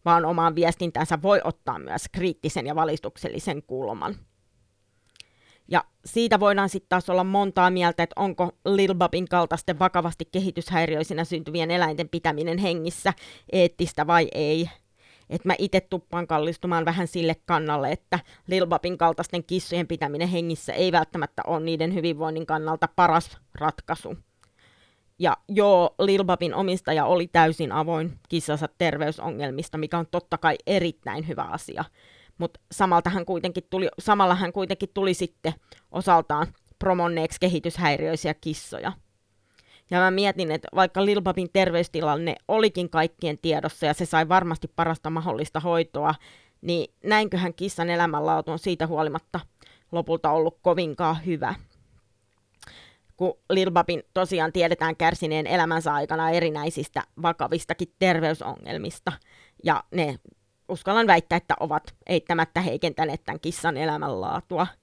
vaan 0.06 0.26
omaan 0.26 0.56
viestintänsä 0.56 1.22
voi 1.22 1.42
ottaa 1.44 1.80
myös 1.80 2.06
kriittisen 2.12 2.68
ja 2.68 2.76
valistuksellisen 2.76 3.64
kulman. 3.64 4.16
Ja 5.68 5.84
siitä 6.06 6.40
voidaan 6.40 6.70
sitten 6.70 6.90
taas 6.90 7.10
olla 7.10 7.24
montaa 7.24 7.70
mieltä, 7.70 8.04
että 8.04 8.22
onko 8.22 8.52
Lil 8.66 8.96
Bobin 8.96 9.28
kaltaisten 9.28 9.80
vakavasti 9.80 10.26
kehityshäiriöisinä 10.32 11.24
syntyvien 11.24 11.72
eläinten 11.72 12.10
pitäminen 12.10 12.58
hengissä 12.58 13.14
eettistä 13.52 14.08
vai 14.08 14.28
ei 14.34 14.70
että 15.30 15.48
mä 15.48 15.56
itse 15.58 15.82
tuppaan 15.82 16.28
kallistumaan 16.28 16.86
vähän 16.86 17.08
sille 17.08 17.36
kannalle, 17.46 17.92
että 17.92 18.20
Lilbabin 18.48 18.98
kaltaisten 18.98 19.44
kissojen 19.44 19.88
pitäminen 19.88 20.28
hengissä 20.28 20.74
ei 20.74 20.92
välttämättä 20.92 21.42
ole 21.48 21.60
niiden 21.60 21.94
hyvinvoinnin 21.94 22.46
kannalta 22.46 22.90
paras 22.96 23.38
ratkaisu. 23.56 24.18
Ja 25.20 25.38
joo, 25.50 25.96
Lilbabin 26.00 26.56
omistaja 26.56 27.06
oli 27.06 27.28
täysin 27.28 27.72
avoin 27.72 28.20
kissansa 28.30 28.70
terveysongelmista, 28.78 29.78
mikä 29.78 29.98
on 29.98 30.08
totta 30.12 30.38
kai 30.38 30.56
erittäin 30.68 31.28
hyvä 31.28 31.44
asia. 31.44 31.86
Mutta 32.38 32.60
samalla 32.72 33.10
hän 33.10 33.26
kuitenkin 33.26 33.64
tuli, 33.70 33.90
samalla 34.00 34.36
hän 34.36 34.54
kuitenkin 34.54 34.90
tuli 34.94 35.14
sitten 35.14 35.54
osaltaan 35.92 36.48
promonneeksi 36.80 37.40
kehityshäiriöisiä 37.40 38.34
kissoja. 38.34 38.92
Ja 39.92 40.00
mä 40.00 40.12
mietin, 40.12 40.52
että 40.52 40.68
vaikka 40.76 41.06
Lilbabin 41.06 41.50
terveystilanne 41.54 42.36
olikin 42.48 42.90
kaikkien 42.90 43.38
tiedossa 43.38 43.86
ja 43.86 43.94
se 43.94 44.06
sai 44.06 44.30
varmasti 44.30 44.68
parasta 44.76 45.10
mahdollista 45.10 45.60
hoitoa, 45.60 46.16
niin 46.62 46.94
näinköhän 47.04 47.54
kissan 47.54 47.90
elämänlaatu 47.90 48.52
on 48.52 48.60
siitä 48.60 48.88
huolimatta 48.88 49.40
lopulta 49.92 50.32
ollut 50.32 50.58
kovinkaan 50.62 51.26
hyvä. 51.26 51.56
Kun 53.18 53.38
Lilbabin 53.50 54.04
tosiaan 54.14 54.54
tiedetään 54.54 54.96
kärsineen 54.96 55.48
elämänsä 55.48 55.94
aikana 55.94 56.30
erinäisistä 56.30 57.04
vakavistakin 57.22 57.94
terveysongelmista, 58.00 59.12
ja 59.64 59.84
ne 59.92 60.20
uskallan 60.70 61.08
väittää, 61.08 61.38
että 61.38 61.56
ovat 61.60 61.96
eittämättä 62.08 62.62
heikentäneet 62.62 63.24
tämän 63.24 63.40
kissan 63.40 63.78
elämänlaatua– 63.78 64.68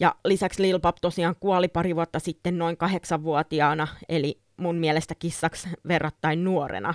ja 0.00 0.14
lisäksi 0.24 0.62
Lil 0.62 0.78
Pop 0.78 0.96
tosiaan 1.00 1.36
kuoli 1.40 1.68
pari 1.68 1.96
vuotta 1.96 2.18
sitten 2.18 2.58
noin 2.58 2.76
kahdeksanvuotiaana, 2.76 3.88
eli 4.08 4.40
mun 4.56 4.76
mielestä 4.76 5.14
kissaksi 5.14 5.68
verrattain 5.88 6.44
nuorena. 6.44 6.94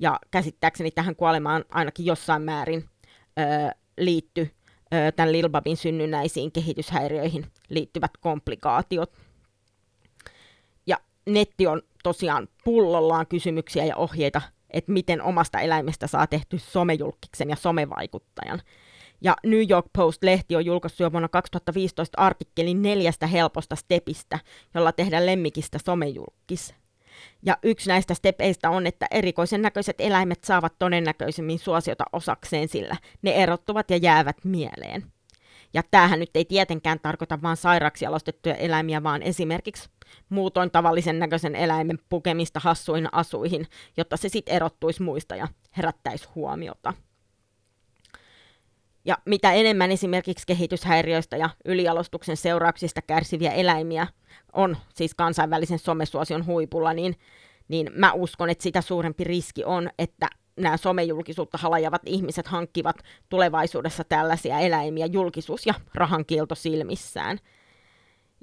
Ja 0.00 0.18
käsittääkseni 0.30 0.90
tähän 0.90 1.16
kuolemaan 1.16 1.64
ainakin 1.70 2.06
jossain 2.06 2.42
määrin 2.42 2.84
öö, 3.38 3.46
liitty 3.98 4.50
öö, 4.94 5.12
tämän 5.12 5.32
Lil 5.32 5.48
Bobin 5.48 5.76
synnynnäisiin 5.76 6.52
kehityshäiriöihin 6.52 7.46
liittyvät 7.68 8.10
komplikaatiot. 8.20 9.12
Ja 10.86 10.96
netti 11.26 11.66
on 11.66 11.82
tosiaan 12.02 12.48
pullollaan 12.64 13.26
kysymyksiä 13.26 13.84
ja 13.84 13.96
ohjeita, 13.96 14.42
että 14.70 14.92
miten 14.92 15.22
omasta 15.22 15.60
eläimestä 15.60 16.06
saa 16.06 16.26
tehty 16.26 16.58
somejulkiksen 16.58 17.50
ja 17.50 17.56
somevaikuttajan. 17.56 18.62
Ja 19.20 19.36
New 19.44 19.70
York 19.70 19.86
Post-lehti 19.92 20.56
on 20.56 20.66
julkaissut 20.66 21.00
jo 21.00 21.12
vuonna 21.12 21.28
2015 21.28 22.22
artikkelin 22.22 22.82
neljästä 22.82 23.26
helposta 23.26 23.76
stepistä, 23.76 24.38
jolla 24.74 24.92
tehdään 24.92 25.26
lemmikistä 25.26 25.78
somejulkis. 25.84 26.74
Ja 27.42 27.58
yksi 27.62 27.88
näistä 27.88 28.14
stepeistä 28.14 28.70
on, 28.70 28.86
että 28.86 29.06
erikoisen 29.10 29.62
näköiset 29.62 29.96
eläimet 29.98 30.44
saavat 30.44 30.78
todennäköisemmin 30.78 31.58
suosiota 31.58 32.04
osakseen, 32.12 32.68
sillä 32.68 32.96
ne 33.22 33.30
erottuvat 33.30 33.90
ja 33.90 33.96
jäävät 33.96 34.44
mieleen. 34.44 35.12
Ja 35.74 35.82
tämähän 35.90 36.20
nyt 36.20 36.30
ei 36.34 36.44
tietenkään 36.44 37.00
tarkoita 37.00 37.42
vain 37.42 37.56
sairaaksi 37.56 38.04
jalostettuja 38.04 38.54
eläimiä, 38.54 39.02
vaan 39.02 39.22
esimerkiksi 39.22 39.90
muutoin 40.28 40.70
tavallisen 40.70 41.18
näköisen 41.18 41.56
eläimen 41.56 41.98
pukemista 42.08 42.60
hassuihin 42.60 43.08
asuihin, 43.12 43.66
jotta 43.96 44.16
se 44.16 44.28
sitten 44.28 44.54
erottuisi 44.54 45.02
muista 45.02 45.36
ja 45.36 45.48
herättäisi 45.76 46.28
huomiota. 46.34 46.94
Ja 49.06 49.18
mitä 49.24 49.52
enemmän 49.52 49.92
esimerkiksi 49.92 50.46
kehityshäiriöistä 50.46 51.36
ja 51.36 51.50
ylialostuksen 51.64 52.36
seurauksista 52.36 53.02
kärsiviä 53.02 53.52
eläimiä 53.52 54.06
on 54.52 54.76
siis 54.94 55.14
kansainvälisen 55.14 55.78
somesuosion 55.78 56.46
huipulla, 56.46 56.92
niin, 56.92 57.16
niin 57.68 57.90
mä 57.94 58.12
uskon, 58.12 58.50
että 58.50 58.62
sitä 58.62 58.80
suurempi 58.80 59.24
riski 59.24 59.64
on, 59.64 59.90
että 59.98 60.28
nämä 60.56 60.76
somejulkisuutta 60.76 61.58
halajavat 61.58 62.02
ihmiset 62.06 62.46
hankkivat 62.46 62.96
tulevaisuudessa 63.28 64.04
tällaisia 64.04 64.58
eläimiä 64.58 65.06
julkisuus- 65.06 65.66
ja 65.66 65.74
rahankielto 65.94 66.54
silmissään. 66.54 67.38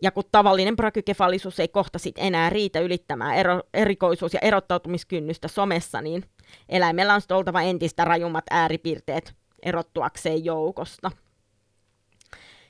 Ja 0.01 0.11
kun 0.11 0.23
tavallinen 0.31 0.75
prakykefallisuus 0.75 1.59
ei 1.59 1.67
kohta 1.67 1.99
sit 1.99 2.15
enää 2.17 2.49
riitä 2.49 2.79
ylittämään 2.79 3.35
ero, 3.35 3.61
erikoisuus- 3.73 4.33
ja 4.33 4.39
erottautumiskynnystä 4.39 5.47
somessa, 5.47 6.01
niin 6.01 6.25
eläimellä 6.69 7.15
on 7.15 7.21
oltava 7.31 7.61
entistä 7.61 8.05
rajummat 8.05 8.45
ääripiirteet 8.49 9.42
erottuakseen 9.63 10.45
joukosta. 10.45 11.11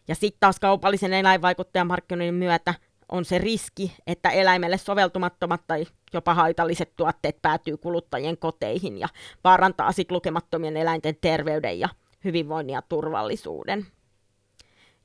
Ja 0.07 0.15
sitten 0.15 0.39
taas 0.39 0.59
kaupallisen 0.59 1.13
eläinvaikuttajan 1.13 1.87
markkinoinnin 1.87 2.33
myötä 2.33 2.73
on 3.09 3.25
se 3.25 3.37
riski, 3.37 3.95
että 4.07 4.29
eläimelle 4.29 4.77
soveltumattomat 4.77 5.61
tai 5.67 5.85
jopa 6.13 6.33
haitalliset 6.33 6.95
tuotteet 6.95 7.41
päätyy 7.41 7.77
kuluttajien 7.77 8.37
koteihin 8.37 8.97
ja 8.97 9.07
vaarantaa 9.43 9.91
sit 9.91 10.11
lukemattomien 10.11 10.77
eläinten 10.77 11.15
terveyden 11.21 11.79
ja 11.79 11.89
hyvinvoinnin 12.23 12.73
ja 12.73 12.81
turvallisuuden. 12.81 13.87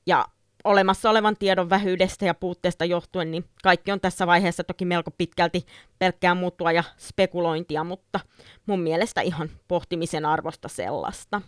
Ja 0.06 0.26
olemassa 0.64 1.10
olevan 1.10 1.36
tiedon 1.36 1.70
vähyydestä 1.70 2.26
ja 2.26 2.34
puutteesta 2.34 2.84
johtuen, 2.84 3.30
niin 3.30 3.44
kaikki 3.62 3.92
on 3.92 4.00
tässä 4.00 4.26
vaiheessa 4.26 4.64
toki 4.64 4.84
melko 4.84 5.10
pitkälti 5.10 5.66
pelkkää 5.98 6.34
muuttua 6.34 6.72
ja 6.72 6.84
spekulointia, 6.98 7.84
mutta 7.84 8.20
mun 8.66 8.80
mielestä 8.80 9.20
ihan 9.20 9.50
pohtimisen 9.68 10.26
arvosta 10.26 10.68
sellaista. 10.68 11.42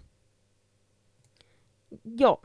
Joo, 2.18 2.42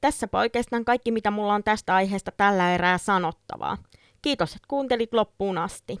tässäpä 0.00 0.38
oikeastaan 0.38 0.84
kaikki, 0.84 1.12
mitä 1.12 1.30
mulla 1.30 1.54
on 1.54 1.64
tästä 1.64 1.94
aiheesta 1.94 2.32
tällä 2.36 2.74
erää 2.74 2.98
sanottavaa. 2.98 3.76
Kiitos, 4.22 4.54
että 4.54 4.68
kuuntelit 4.68 5.14
loppuun 5.14 5.58
asti. 5.58 5.98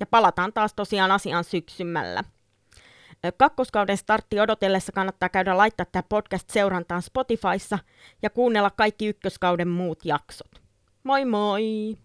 Ja 0.00 0.06
palataan 0.06 0.52
taas 0.52 0.74
tosiaan 0.74 1.10
asiaan 1.10 1.44
syksymällä. 1.44 2.24
kakkoskauden 3.36 3.96
startti 3.96 4.40
odotellessa 4.40 4.92
kannattaa 4.92 5.28
käydä 5.28 5.56
laittaa 5.56 5.86
tämä 5.92 6.02
podcast 6.02 6.50
seurantaan 6.50 7.02
Spotifyssa 7.02 7.78
ja 8.22 8.30
kuunnella 8.30 8.70
kaikki 8.70 9.06
ykköskauden 9.06 9.68
muut 9.68 10.04
jaksot. 10.04 10.62
Moi 11.04 11.24
moi! 11.24 11.96